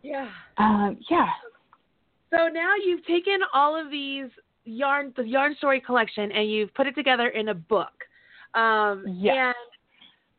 [0.02, 0.28] Yeah.
[0.58, 1.28] Um, yeah.
[2.30, 4.26] So now you've taken all of these
[4.64, 7.92] yarn, the yarn story collection, and you've put it together in a book.
[8.54, 9.36] Um, Yes.
[9.38, 9.54] And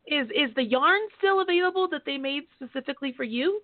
[0.08, 3.62] is is the yarn still available that they made specifically for you?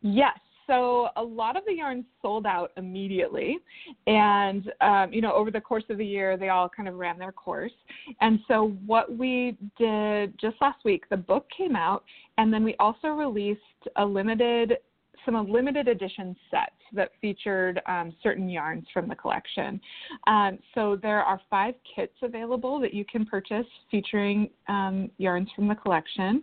[0.00, 0.38] Yes.
[0.66, 3.58] So a lot of the yarns sold out immediately,
[4.06, 7.18] and um, you know over the course of the year they all kind of ran
[7.18, 7.72] their course.
[8.20, 12.04] And so what we did just last week, the book came out,
[12.38, 13.60] and then we also released
[13.96, 14.78] a limited
[15.26, 19.80] some limited edition sets that featured um, certain yarns from the collection.
[20.26, 25.68] Um, so there are five kits available that you can purchase featuring um, yarns from
[25.68, 26.42] the collection.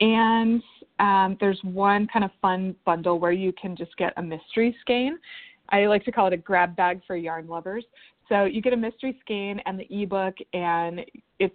[0.00, 0.62] And
[0.98, 5.18] um, there's one kind of fun bundle where you can just get a mystery skein.
[5.70, 7.84] I like to call it a grab bag for yarn lovers.
[8.28, 11.00] So you get a mystery skein and the ebook, and
[11.38, 11.54] it's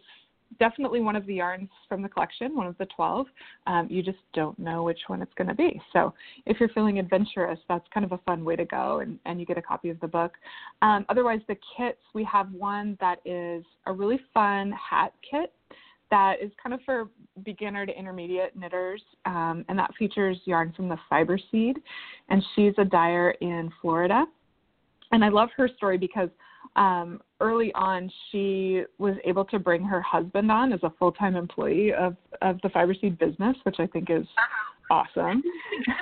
[0.60, 3.28] definitely one of the yarns from the collection, one of the 12.
[3.68, 5.82] Um, you just don't know which one it's going to be.
[5.94, 6.14] So
[6.46, 9.46] if you're feeling adventurous, that's kind of a fun way to go, and, and you
[9.46, 10.34] get a copy of the book.
[10.82, 15.54] Um, otherwise, the kits, we have one that is a really fun hat kit
[16.12, 17.10] that is kind of for
[17.44, 21.78] beginner to intermediate knitters, um, and that features yarn from the fiber seed.
[22.30, 24.26] And she's a dyer in Florida.
[25.12, 26.30] And I love her story because
[26.76, 31.36] um, early on she was able to bring her husband on as a full time
[31.36, 34.26] employee of, of the fiber seed business, which I think is
[34.92, 35.42] awesome.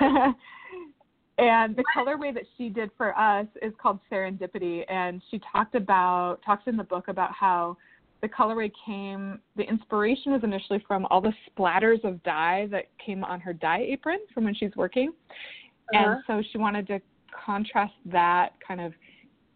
[1.38, 6.38] and the colorway that she did for us is called Serendipity, and she talked about
[6.44, 7.76] talks in the book about how
[8.20, 9.40] the colorway came.
[9.56, 13.80] The inspiration was initially from all the splatters of dye that came on her dye
[13.88, 15.12] apron from when she's working,
[15.94, 15.98] Uh-huh.
[16.14, 17.00] and so she wanted to
[17.44, 18.92] contrast that kind of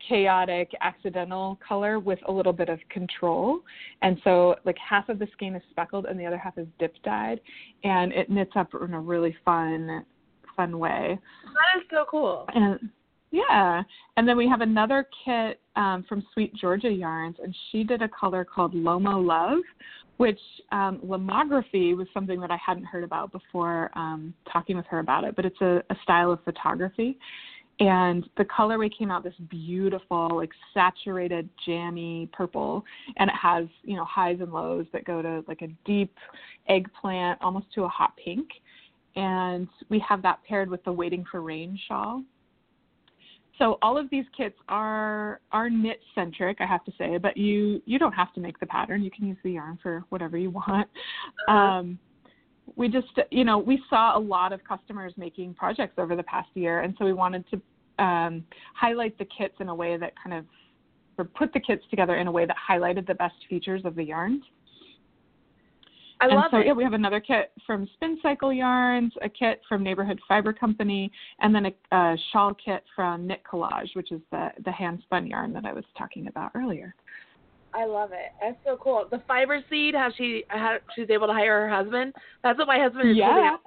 [0.08, 3.60] chaotic accidental color with a little bit of control
[4.02, 6.92] and so like half of the skein is speckled and the other half is dip
[7.04, 7.40] dyed
[7.84, 10.04] and it knits up in a really fun
[10.56, 12.46] fun way That is so cool.
[12.52, 12.90] and
[13.32, 13.82] yeah.
[14.16, 18.08] And then we have another kit um, from sweet georgia yarns and she did a
[18.08, 19.62] color called lomo love
[20.18, 20.38] which
[20.70, 25.24] um, lomography was something that i hadn't heard about before um, talking with her about
[25.24, 27.18] it but it's a, a style of photography.
[27.80, 32.84] And the colorway came out this beautiful like saturated jammy purple
[33.16, 36.14] and it has you know highs and lows that go to like a deep
[36.68, 38.46] eggplant almost to a hot pink.
[39.16, 42.22] And we have that paired with the waiting for rain shawl
[43.58, 47.82] so all of these kits are are knit centric i have to say but you
[47.84, 49.02] you don't have to make the pattern.
[49.02, 50.88] You can use the yarn for whatever you want.
[51.48, 51.98] Um,
[52.76, 56.48] we just you know we saw a lot of customers making projects over the past
[56.54, 60.36] year and so we wanted to um, highlight the kits in a way that kind
[60.36, 60.44] of
[61.18, 64.04] or put the kits together in a way that highlighted the best features of the
[64.04, 64.42] yarns
[66.22, 66.66] I and love so it.
[66.66, 71.10] yeah we have another kit from spin cycle yarns a kit from neighborhood fiber company
[71.40, 75.26] and then a, a shawl kit from knit collage which is the the hand spun
[75.26, 76.94] yarn that i was talking about earlier
[77.74, 78.32] I love it.
[78.38, 79.06] That's so cool.
[79.10, 82.12] The fiber seed, how she how she's able to hire her husband.
[82.42, 83.60] That's what my husband is yeah out.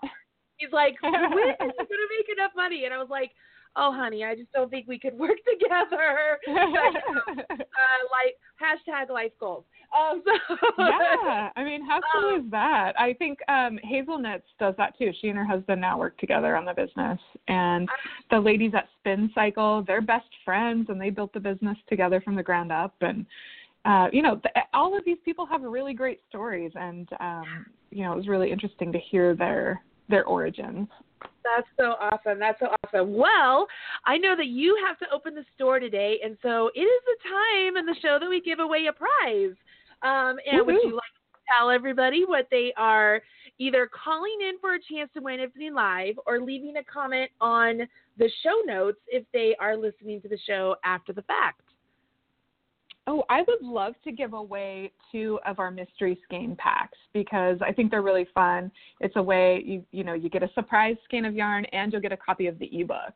[0.57, 1.73] He's like, when are we gonna
[2.19, 2.85] make enough money?
[2.85, 3.31] And I was like,
[3.75, 6.37] oh honey, I just don't think we could work together.
[6.47, 9.65] uh, like hashtag life goals.
[9.95, 12.93] Um, so yeah, I mean, how cool Um, is that?
[12.99, 15.11] I think um, Hazel Knits does that too.
[15.21, 17.87] She and her husband now work together on the business, and
[18.29, 22.35] the ladies at Spin Cycle, they're best friends, and they built the business together from
[22.35, 22.95] the ground up.
[23.01, 23.25] And
[23.85, 28.03] uh, you know, th- all of these people have really great stories, and um, you
[28.03, 30.87] know, it was really interesting to hear their their origins.
[31.43, 32.39] That's so awesome.
[32.39, 33.15] That's so awesome.
[33.15, 33.67] Well,
[34.05, 37.29] I know that you have to open the store today, and so it is the
[37.29, 39.55] time in the show that we give away a prize.
[40.03, 43.21] Um, and would you like to tell everybody what they are
[43.57, 47.31] either calling in for a chance to win if they live or leaving a comment
[47.39, 51.61] on the show notes if they are listening to the show after the fact?
[53.07, 57.71] Oh, I would love to give away two of our mystery skein packs because I
[57.71, 58.71] think they're really fun.
[58.99, 62.01] It's a way you you know you get a surprise skein of yarn and you'll
[62.01, 63.13] get a copy of the ebook.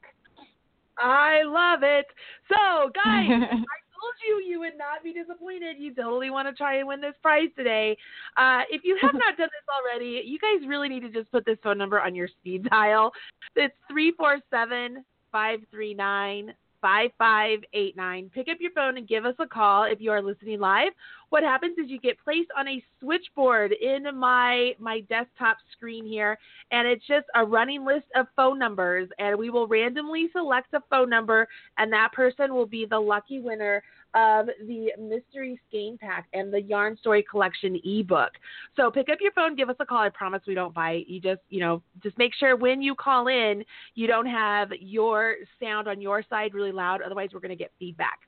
[0.99, 2.05] I love it.
[2.49, 3.65] So, guys, I
[3.99, 5.77] told you you would not be disappointed.
[5.77, 7.97] You totally want to try and win this prize today.
[8.38, 11.45] Uh, if you have not done this already, you guys really need to just put
[11.45, 13.12] this phone number on your speed dial.
[13.55, 18.31] It's 347 539 5589.
[18.33, 20.93] Pick up your phone and give us a call if you are listening live.
[21.29, 26.37] What happens is you get placed on a switchboard in my my desktop screen here
[26.71, 30.81] and it's just a running list of phone numbers and we will randomly select a
[30.89, 33.83] phone number and that person will be the lucky winner
[34.15, 38.31] of the mystery skein pack and the yarn story collection ebook.
[38.75, 39.99] So pick up your phone give us a call.
[39.99, 41.07] I promise we don't bite.
[41.07, 43.63] You just you know just make sure when you call in
[43.93, 47.01] you don't have your sound on your side really loud.
[47.03, 48.19] Otherwise we're going to get feedback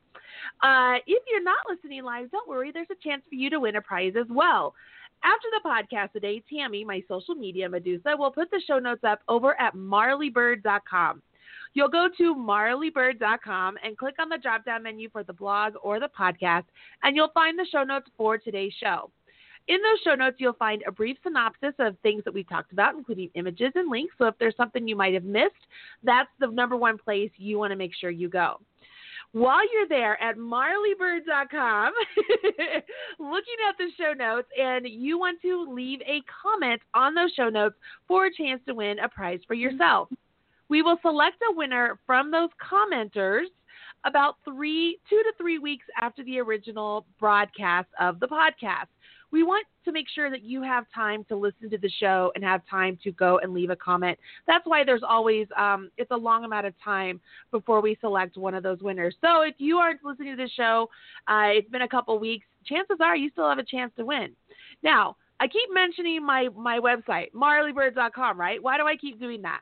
[0.64, 3.76] uh, if you're not listening live don't worry there's a chance for you to win
[3.76, 4.74] a prize as well
[5.24, 9.20] after the podcast today, Tammy, my social media Medusa, will put the show notes up
[9.28, 11.22] over at marlybird.com.
[11.74, 16.00] You'll go to marlybird.com and click on the drop down menu for the blog or
[16.00, 16.66] the podcast,
[17.04, 19.12] and you'll find the show notes for today's show.
[19.68, 22.96] In those show notes, you'll find a brief synopsis of things that we talked about,
[22.96, 24.16] including images and links.
[24.18, 25.68] So if there's something you might have missed,
[26.04, 28.60] that's the number one place you want to make sure you go
[29.34, 31.94] while you're there at marlybird.com
[33.20, 37.50] looking at the show notes and you want to leave a comment on those show
[37.50, 37.76] notes
[38.08, 40.10] for a chance to win a prize for yourself.
[40.70, 43.46] We will select a winner from those commenters
[44.06, 48.88] about three, two to three weeks after the original broadcast of the podcast.
[49.32, 52.44] We want to make sure that you have time to listen to the show and
[52.44, 54.18] have time to go and leave a comment.
[54.48, 57.20] That's why there's always um, it's a long amount of time
[57.52, 59.16] before we select one of those winners.
[59.22, 60.90] So if you aren't listening to the show,
[61.28, 62.46] uh, it's been a couple weeks.
[62.66, 64.32] Chances are you still have a chance to win.
[64.84, 68.40] Now I keep mentioning my my website marlybird.com.
[68.40, 68.62] Right?
[68.62, 69.62] Why do I keep doing that?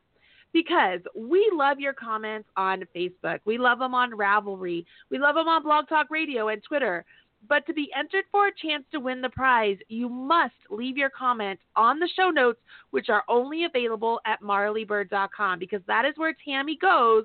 [0.53, 3.39] because we love your comments on Facebook.
[3.45, 4.85] We love them on Ravelry.
[5.09, 7.05] We love them on Blog Talk Radio and Twitter.
[7.47, 11.09] But to be entered for a chance to win the prize, you must leave your
[11.09, 12.59] comment on the show notes,
[12.91, 17.23] which are only available at marlybird.com because that is where Tammy goes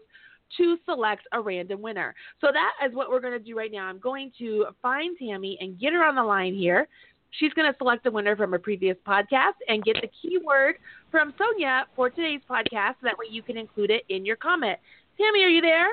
[0.57, 2.15] to select a random winner.
[2.41, 3.87] So that is what we're going to do right now.
[3.87, 6.87] I'm going to find Tammy and get her on the line here.
[7.33, 10.77] She's going to select a winner from a previous podcast and get the keyword
[11.11, 12.93] from Sonia for today's podcast.
[13.01, 14.79] So That way you can include it in your comment.
[15.19, 15.89] Tammy, are you there?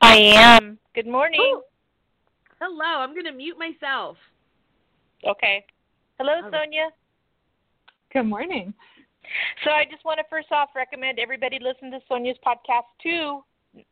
[0.00, 0.78] I am.
[0.94, 1.40] Good morning.
[1.42, 1.62] Oh.
[2.60, 3.00] Hello.
[3.02, 4.16] I'm going to mute myself.
[5.26, 5.64] Okay.
[6.18, 6.56] Hello, Okay.
[6.56, 6.88] Sonia.
[8.12, 8.72] Good morning.
[9.64, 13.42] So I just want to first off recommend everybody listen to Sonia's podcast too,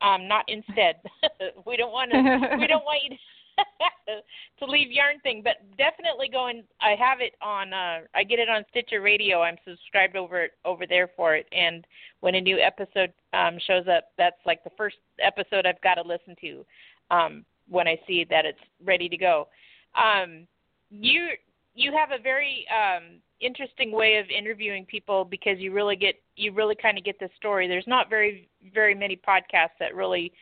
[0.00, 0.96] um, not instead.
[1.66, 2.56] we don't want to.
[2.58, 4.14] we don't want you to,
[4.64, 7.72] to leave Yarn Thing, but definitely go and I have it on.
[7.72, 9.42] Uh, I get it on Stitcher Radio.
[9.42, 11.84] I'm subscribed over over there for it, and
[12.20, 16.02] when a new episode um, shows up, that's like the first episode I've got to
[16.02, 16.64] listen to
[17.10, 19.48] um, when I see that it's ready to go.
[19.94, 20.46] Um,
[20.90, 21.30] you
[21.74, 26.52] you have a very um, interesting way of interviewing people because you really get you
[26.52, 27.68] really kind of get the story.
[27.68, 30.32] There's not very very many podcasts that really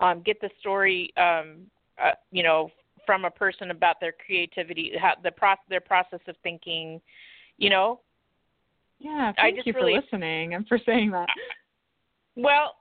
[0.00, 1.62] um, get the story, um,
[2.02, 2.70] uh, you know,
[3.04, 7.00] from a person about their creativity, how the process, their process of thinking,
[7.58, 8.00] you know.
[8.98, 11.28] Yeah, I thank you for really- listening and for saying that.
[12.34, 12.76] Well,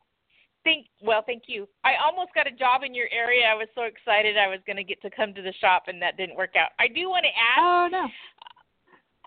[0.66, 1.68] thank well, thank you.
[1.86, 3.46] I almost got a job in your area.
[3.46, 6.02] I was so excited I was going to get to come to the shop, and
[6.02, 6.72] that didn't work out.
[6.78, 7.62] I do want to ask.
[7.62, 8.08] Oh no.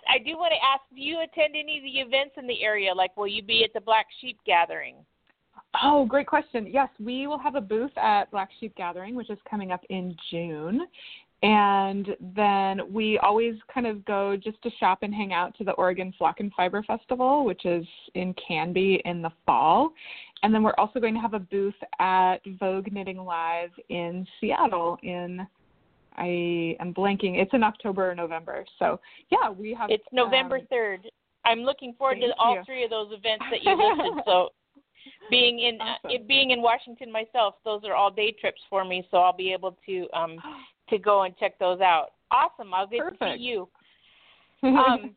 [0.09, 2.95] I do want to ask, do you attend any of the events in the area?
[2.95, 4.97] Like, will you be at the Black Sheep Gathering?
[5.83, 6.67] Oh, great question.
[6.67, 10.17] Yes, we will have a booth at Black Sheep Gathering, which is coming up in
[10.31, 10.87] June.
[11.43, 15.73] And then we always kind of go just to shop and hang out to the
[15.73, 19.91] Oregon Flock and Fiber Festival, which is in Canby in the fall.
[20.43, 24.99] And then we're also going to have a booth at Vogue Knitting Live in Seattle
[25.03, 25.47] in
[26.17, 27.41] I am blanking.
[27.41, 28.65] It's in October or November.
[28.79, 30.99] So yeah, we have It's November um, 3rd.
[31.45, 32.63] I'm looking forward to all you.
[32.67, 34.23] three of those events that you listed.
[34.27, 34.49] so,
[35.31, 36.11] being in uh, Awesome.
[36.11, 39.07] it, being in Washington myself, those are all day trips for me.
[39.11, 40.39] So I'll be able to um
[40.91, 42.09] to go and check those out.
[42.31, 42.75] Awesome!
[42.75, 43.69] I'll get to see you.
[44.61, 45.15] Um,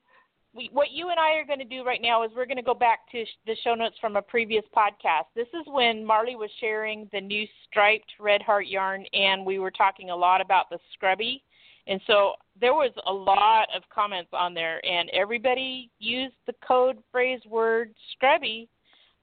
[0.54, 2.64] we, what you and I are going to do right now is we're going to
[2.64, 5.26] go back to sh- the show notes from a previous podcast.
[5.36, 9.72] This is when Marly was sharing the new striped red heart yarn, and we were
[9.72, 11.43] talking a lot about the scrubby.
[11.88, 16.97] And so there was a lot of comments on there, and everybody used the code
[17.12, 18.68] phrase word scrubby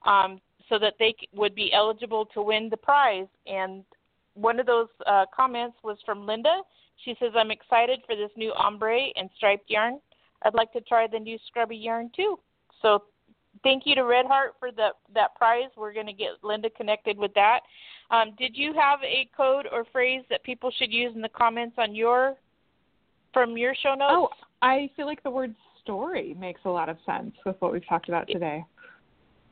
[0.05, 3.27] um, so that they c- would be eligible to win the prize.
[3.45, 3.83] And
[4.33, 6.61] one of those uh, comments was from Linda.
[7.05, 9.99] She says, I'm excited for this new ombre and striped yarn.
[10.43, 12.39] I'd like to try the new scrubby yarn too.
[12.81, 13.03] So
[13.63, 15.69] thank you to Red Heart for the, that prize.
[15.75, 17.61] We're going to get Linda connected with that.
[18.11, 21.75] Um, did you have a code or phrase that people should use in the comments
[21.77, 22.35] on your
[23.33, 24.11] from your show notes?
[24.11, 24.29] Oh,
[24.61, 28.09] I feel like the word story makes a lot of sense with what we've talked
[28.09, 28.63] about today.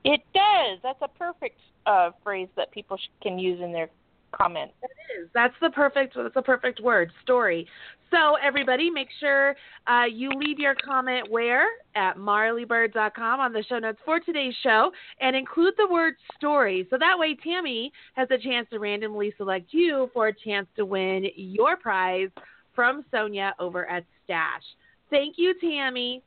[0.03, 0.79] It does.
[0.83, 3.89] That's a perfect uh, phrase that people sh- can use in their
[4.31, 4.71] comment.
[5.19, 5.29] is.
[5.33, 6.15] That's the perfect.
[6.15, 7.11] That's the perfect word.
[7.23, 7.67] Story.
[8.11, 9.55] So everybody, make sure
[9.87, 11.65] uh, you leave your comment where
[11.95, 16.87] at marlybird.com on the show notes for today's show, and include the word story.
[16.89, 20.85] So that way, Tammy has a chance to randomly select you for a chance to
[20.85, 22.29] win your prize
[22.73, 24.63] from Sonia over at Stash.
[25.09, 26.23] Thank you, Tammy.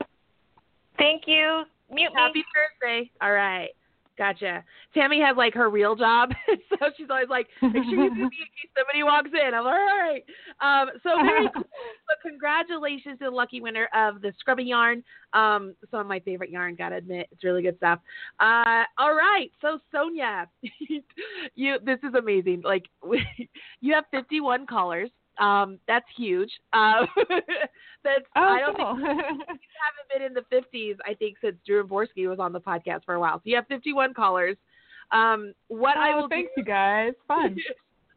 [0.99, 1.63] Thank you.
[1.91, 2.21] Mute me.
[2.21, 3.11] Happy Thursday.
[3.23, 3.71] All right.
[4.21, 4.63] Gotcha.
[4.93, 6.29] Tammy has like her real job,
[6.69, 9.55] so she's always like, make sure you mute me in case somebody walks in.
[9.55, 10.25] I'm like, all right.
[10.61, 11.63] Um, so very cool.
[12.11, 15.03] So congratulations to the lucky winner of the scrubby yarn.
[15.33, 18.01] Um, some of my favorite yarn, gotta admit, it's really good stuff.
[18.41, 19.51] Uh, all right.
[19.63, 20.47] So Sonia,
[21.55, 22.61] you this is amazing.
[22.63, 22.85] Like
[23.81, 25.09] you have 51 callers.
[25.39, 26.51] Um, that's huge.
[26.73, 27.07] Um,
[28.05, 28.97] that's Oh, I don't think cool.
[29.07, 33.15] haven't been in the 50s, I think, since Drew Emborsky was on the podcast for
[33.15, 33.37] a while.
[33.39, 34.57] So you have 51 callers.
[35.13, 37.13] Um, what I oh, will thanks, do, you guys.
[37.27, 37.57] Fun.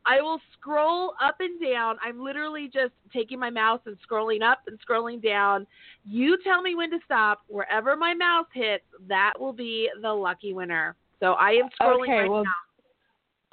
[0.05, 1.95] I will scroll up and down.
[2.03, 5.65] I'm literally just taking my mouse and scrolling up and scrolling down.
[6.03, 7.43] You tell me when to stop.
[7.47, 10.95] Wherever my mouse hits, that will be the lucky winner.
[11.19, 12.51] So I am scrolling Okay, right well, now.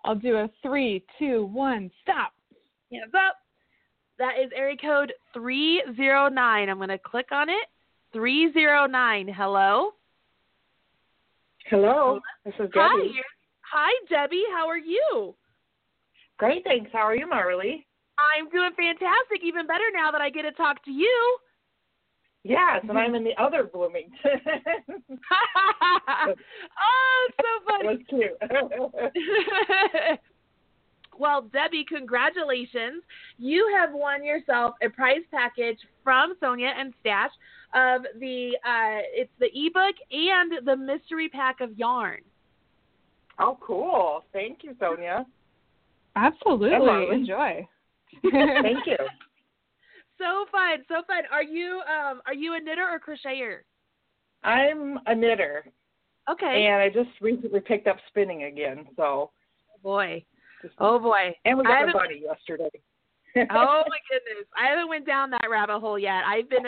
[0.05, 2.33] I'll do a three, two, one, stop.
[2.91, 3.37] Hands up.
[4.21, 6.69] That is area code 309.
[6.69, 7.65] I'm going to click on it.
[8.13, 9.29] 309.
[9.35, 9.93] Hello.
[11.71, 12.99] Hello, this is Hi.
[12.99, 13.15] Debbie.
[13.73, 14.45] Hi, Debbie.
[14.53, 15.35] How are you?
[16.37, 16.91] Great, thanks.
[16.93, 17.87] How are you, Marly?
[18.19, 19.41] I'm doing fantastic.
[19.43, 21.39] Even better now that I get to talk to you.
[22.43, 24.13] Yes, and I'm in the other Bloomington.
[26.13, 27.89] oh, so funny.
[27.97, 28.33] That's cute.
[31.21, 33.03] Well, Debbie, congratulations.
[33.37, 37.31] You have won yourself a prize package from Sonia and Stash
[37.75, 42.21] of the uh, it's the ebook and the mystery pack of yarn.
[43.39, 44.25] Oh, cool.
[44.33, 45.27] Thank you, Sonia.
[46.17, 46.73] Absolutely.
[46.75, 47.07] Emma.
[47.13, 47.69] Enjoy.
[48.23, 48.97] Thank you.
[50.19, 51.23] So fun, so fun.
[51.33, 53.61] Are you um are you a knitter or crocheter?
[54.45, 55.65] I'm a knitter,
[56.31, 56.67] Okay.
[56.67, 58.87] and I just recently picked up spinning again.
[58.97, 59.31] So,
[59.83, 60.23] boy.
[60.79, 61.35] Oh boy.
[61.45, 62.71] and we got a haven't- yesterday.
[63.37, 64.47] oh my goodness.
[64.59, 66.23] I haven't went down that rabbit hole yet.
[66.27, 66.65] I've been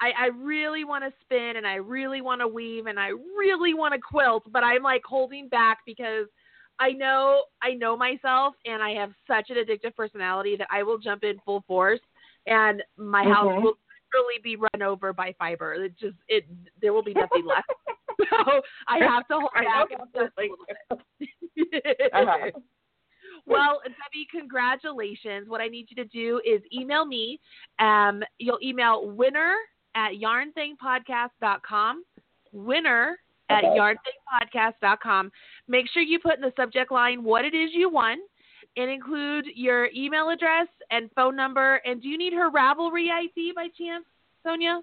[0.00, 3.74] I, I really want to spin and I really want to weave and I really
[3.74, 6.26] want to quilt, but I'm like holding back because
[6.78, 10.98] I know I know myself and I have such an addictive personality that I will
[10.98, 12.00] jump in full force
[12.46, 13.62] and my house Mhm.
[13.62, 13.78] will
[14.14, 15.74] literally be run over by fiber.
[15.74, 16.44] It just it
[16.80, 17.70] there will be nothing left.
[18.30, 20.56] so I have to hold back that's just a little
[21.18, 22.10] bit.
[22.12, 22.50] Uh-huh.
[23.46, 25.48] Well, Debbie, congratulations.
[25.48, 27.38] What I need you to do is email me.
[27.78, 29.54] Um, you'll email winner
[29.94, 32.04] at yarnthingpodcast.com.
[32.52, 33.18] Winner
[33.48, 33.78] at Okay.
[33.78, 35.30] yarnthingpodcast.com.
[35.68, 38.18] Make sure you put in the subject line what it is you won
[38.76, 41.76] and include your email address and phone number.
[41.84, 44.04] And do you need her Ravelry ID by chance,
[44.42, 44.82] Sonia?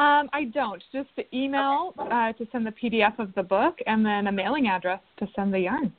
[0.00, 0.82] Um, I don't.
[0.92, 4.68] Just the email uh, to send the PDF of the book, and then a mailing
[4.68, 5.92] address to send the yarn.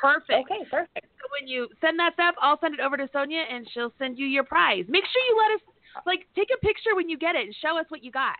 [0.00, 0.46] Perfect.
[0.46, 1.06] Okay, perfect.
[1.18, 4.18] So when you send that stuff, I'll send it over to Sonia and she'll send
[4.18, 4.84] you your prize.
[4.88, 5.62] Make sure you let us
[6.06, 8.38] like take a picture when you get it and show us what you got.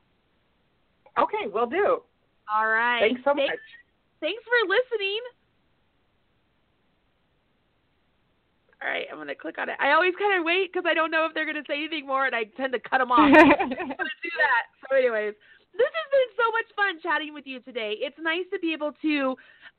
[1.18, 2.02] Okay, we'll do.
[2.46, 3.00] All right.
[3.00, 3.66] Thanks so Thanks, much.
[4.20, 5.20] thanks for listening.
[8.80, 9.74] All right, I'm gonna click on it.
[9.80, 12.26] I always kind of wait because I don't know if they're gonna say anything more,
[12.26, 13.18] and I tend to cut them off.
[13.26, 14.62] I'm gonna do that.
[14.86, 15.34] So, anyways,
[15.78, 17.94] this has been so much fun chatting with you today.
[17.98, 19.36] It's nice to be able to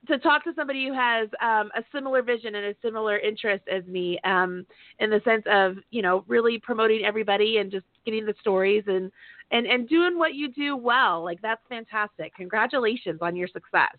[0.08, 3.86] to talk to somebody who has um, a similar vision and a similar interest as
[3.86, 4.66] me, um,
[5.00, 9.12] in the sense of you know really promoting everybody and just getting the stories and
[9.52, 11.24] and and doing what you do well.
[11.24, 12.34] Like that's fantastic.
[12.36, 13.96] Congratulations on your success.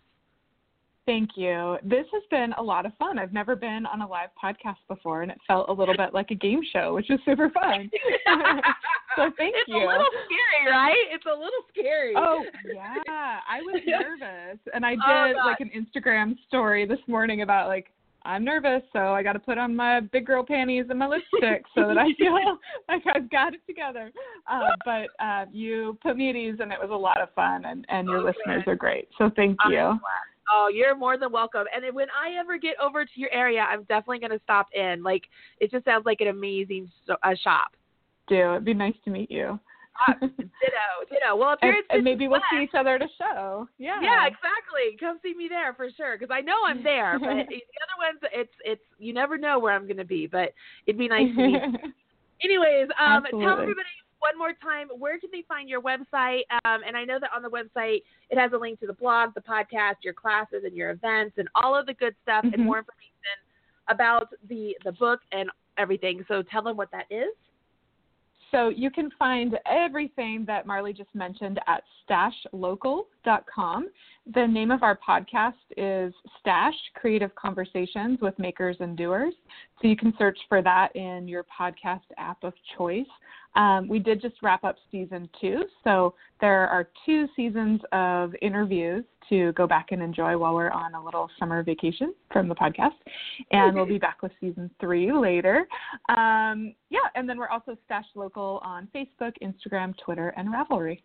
[1.11, 1.77] Thank you.
[1.83, 3.19] This has been a lot of fun.
[3.19, 6.31] I've never been on a live podcast before, and it felt a little bit like
[6.31, 7.91] a game show, which is super fun.
[9.17, 9.75] so thank it's you.
[9.75, 11.05] It's a little scary, right?
[11.11, 12.13] It's a little scary.
[12.15, 17.41] Oh yeah, I was nervous, and I did Oh, like an Instagram story this morning
[17.41, 17.87] about like
[18.23, 21.65] I'm nervous, so I got to put on my big girl panties and my lipstick
[21.75, 22.33] so that I feel
[22.87, 24.13] like I've got it together.
[24.49, 27.65] Uh, but uh, you put me at ease, and it was a lot of fun,
[27.65, 29.09] and and your Oh, listeners are great.
[29.17, 29.99] So thank you.
[30.51, 31.65] Oh, you're more than welcome.
[31.73, 34.67] And then when I ever get over to your area, I'm definitely going to stop
[34.73, 35.01] in.
[35.01, 35.23] Like,
[35.59, 37.75] it just sounds like an amazing so- uh, shop.
[38.27, 39.59] Do it'd be nice to meet you.
[40.07, 41.35] Uh, ditto, ditto.
[41.35, 43.67] Well, if you're and, and maybe we'll see each other at a show.
[43.77, 44.01] Yeah.
[44.01, 44.97] Yeah, exactly.
[44.99, 47.19] Come see me there for sure because I know I'm there.
[47.19, 50.27] But the other ones, it's it's you never know where I'm going to be.
[50.27, 50.53] But
[50.85, 51.61] it'd be nice to meet.
[51.61, 51.93] you.
[52.43, 53.87] Anyways, um, tell everybody
[54.21, 56.43] one more time where can they find your website?
[56.65, 59.33] Um, and I know that on the website it has a link to the blog,
[59.33, 62.65] the podcast, your classes, and your events, and all of the good stuff, and Mhm.
[62.65, 63.37] more information
[63.87, 66.23] about the the book and everything.
[66.27, 67.33] So tell them what that is.
[68.51, 73.89] So you can find everything that Marly just mentioned at stashlocal.com.
[74.27, 79.33] The name of our podcast is Stash Creative Conversations with Makers and Doers.
[79.81, 83.07] So you can search for that in your podcast app of choice.
[83.55, 89.03] Um, we did just wrap up season two, so there are two seasons of interviews
[89.27, 92.91] to go back and enjoy while we're on a little summer vacation from the podcast.
[93.51, 95.67] And we'll be back with season three later.
[96.09, 101.01] Um, yeah, and then we're also Stash Local on Facebook, Instagram, Twitter, and Ravelry.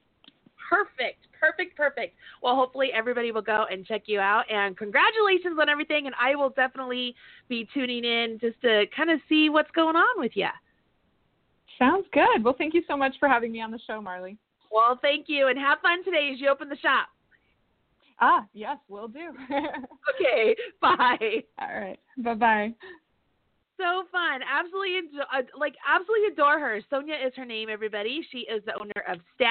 [0.69, 2.17] Perfect, perfect, perfect.
[2.43, 4.45] Well, hopefully everybody will go and check you out.
[4.51, 6.07] And congratulations on everything.
[6.07, 7.15] And I will definitely
[7.49, 10.49] be tuning in just to kind of see what's going on with you.
[11.79, 12.43] Sounds good.
[12.43, 14.39] Well, thank you so much for having me on the show, Marly.
[14.73, 17.09] Well, thank you, and have fun today as you open the shop.
[18.21, 19.33] Ah, yes, we'll do.
[20.15, 21.43] Okay, bye.
[21.59, 21.99] All right.
[22.17, 22.75] Bye bye.
[23.79, 26.81] So fun, absolutely, uh, like absolutely adore her.
[26.89, 28.27] Sonia is her name, everybody.
[28.33, 29.51] She is the owner of Stash.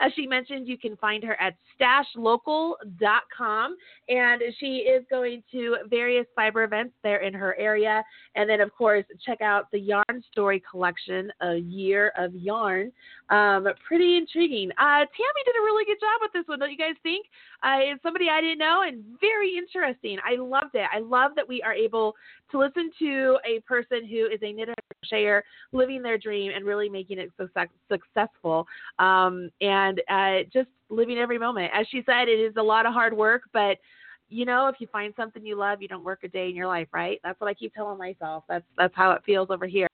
[0.00, 3.76] As she mentioned, you can find her at stashlocal.com,
[4.08, 8.02] and she is going to various fiber events there in her area.
[8.36, 12.90] And then, of course, check out the Yarn Story Collection, a year of yarn.
[13.28, 14.70] Um, pretty intriguing.
[14.78, 17.26] Uh, Tammy did a really good job with this one, don't you guys think?
[17.62, 20.16] Uh, it's somebody I didn't know, and very interesting.
[20.24, 20.88] I loved it.
[20.90, 22.14] I love that we are able
[22.50, 25.42] to listen to a person who is a knitter crocheter
[25.72, 28.66] living their dream and really making it success- successful
[28.98, 31.70] um, and uh, just living every moment.
[31.74, 33.78] As she said, it is a lot of hard work, but
[34.30, 36.66] you know, if you find something you love, you don't work a day in your
[36.66, 37.18] life, right?
[37.24, 38.44] That's what I keep telling myself.
[38.48, 39.86] That's that's how it feels over here.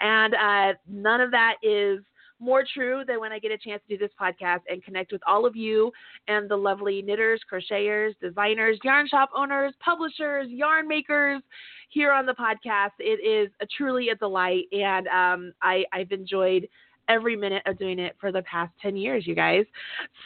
[0.00, 1.98] And uh, none of that is
[2.42, 5.22] more true than when I get a chance to do this podcast and connect with
[5.26, 5.92] all of you
[6.28, 11.40] and the lovely knitters, crocheters, designers, yarn shop owners, publishers, yarn makers
[11.90, 12.90] here on the podcast.
[12.98, 16.68] It is a, truly a delight, and um, I, I've enjoyed
[17.08, 19.64] every minute of doing it for the past 10 years, you guys.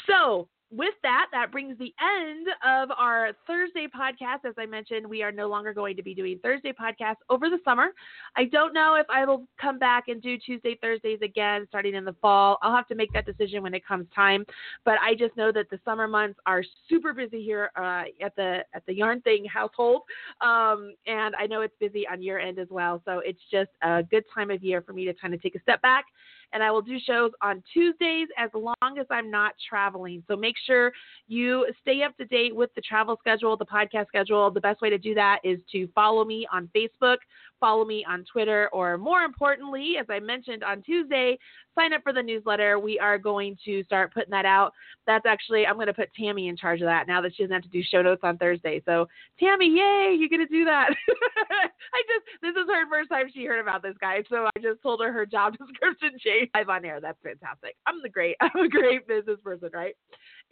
[0.06, 4.44] So, with that, that brings the end of our Thursday podcast.
[4.44, 7.58] As I mentioned, we are no longer going to be doing Thursday podcasts over the
[7.64, 7.88] summer.
[8.36, 12.04] I don't know if I will come back and do Tuesday, Thursdays again starting in
[12.04, 12.58] the fall.
[12.62, 14.44] I'll have to make that decision when it comes time.
[14.84, 18.64] But I just know that the summer months are super busy here uh, at the
[18.74, 20.02] at the Yarn Thing household,
[20.40, 23.00] um, and I know it's busy on your end as well.
[23.04, 25.60] So it's just a good time of year for me to kind of take a
[25.60, 26.06] step back
[26.52, 30.22] and I will do shows on Tuesdays as long as I'm not traveling.
[30.28, 30.92] So make sure
[31.28, 34.50] you stay up to date with the travel schedule, the podcast schedule.
[34.50, 37.18] The best way to do that is to follow me on Facebook,
[37.60, 41.38] follow me on Twitter, or more importantly, as I mentioned on Tuesday,
[41.74, 42.78] sign up for the newsletter.
[42.78, 44.72] We are going to start putting that out.
[45.06, 47.54] That's actually, I'm going to put Tammy in charge of that now that she doesn't
[47.54, 48.82] have to do show notes on Thursday.
[48.84, 50.90] So, Tammy, yay, you're going to do that.
[51.50, 54.22] I just, this is her first time she heard about this guy.
[54.28, 57.00] So I just told her her job description changed live on air.
[57.00, 57.76] That's fantastic.
[57.86, 59.94] I'm the great, I'm a great business person, right?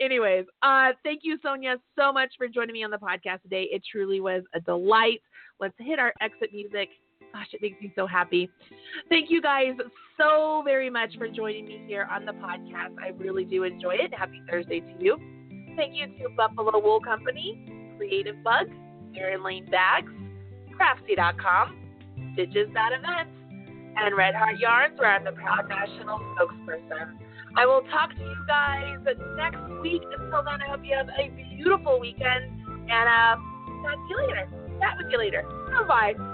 [0.00, 3.68] Anyways, uh, thank you, Sonia, so much for joining me on the podcast today.
[3.70, 5.22] It truly was a delight.
[5.60, 6.88] Let's hit our exit music.
[7.32, 8.50] Gosh, it makes me so happy.
[9.08, 9.72] Thank you guys
[10.18, 12.96] so very much for joining me here on the podcast.
[13.02, 14.12] I really do enjoy it.
[14.14, 15.16] Happy Thursday to you.
[15.76, 20.12] Thank you to Buffalo Wool Company, Creativebug, Erin Lane Bags,
[20.76, 21.76] Craftsy.com,
[22.34, 23.30] STITCHES.events,
[23.96, 27.23] and Red Heart Yarns, where I'm the proud national spokesperson.
[27.56, 28.98] I will talk to you guys
[29.36, 30.02] next week.
[30.18, 33.36] Until then, I hope you have a beautiful weekend, and uh,
[33.82, 34.48] talk to you later.
[34.80, 35.42] Chat with you later.
[35.70, 36.33] Bye bye.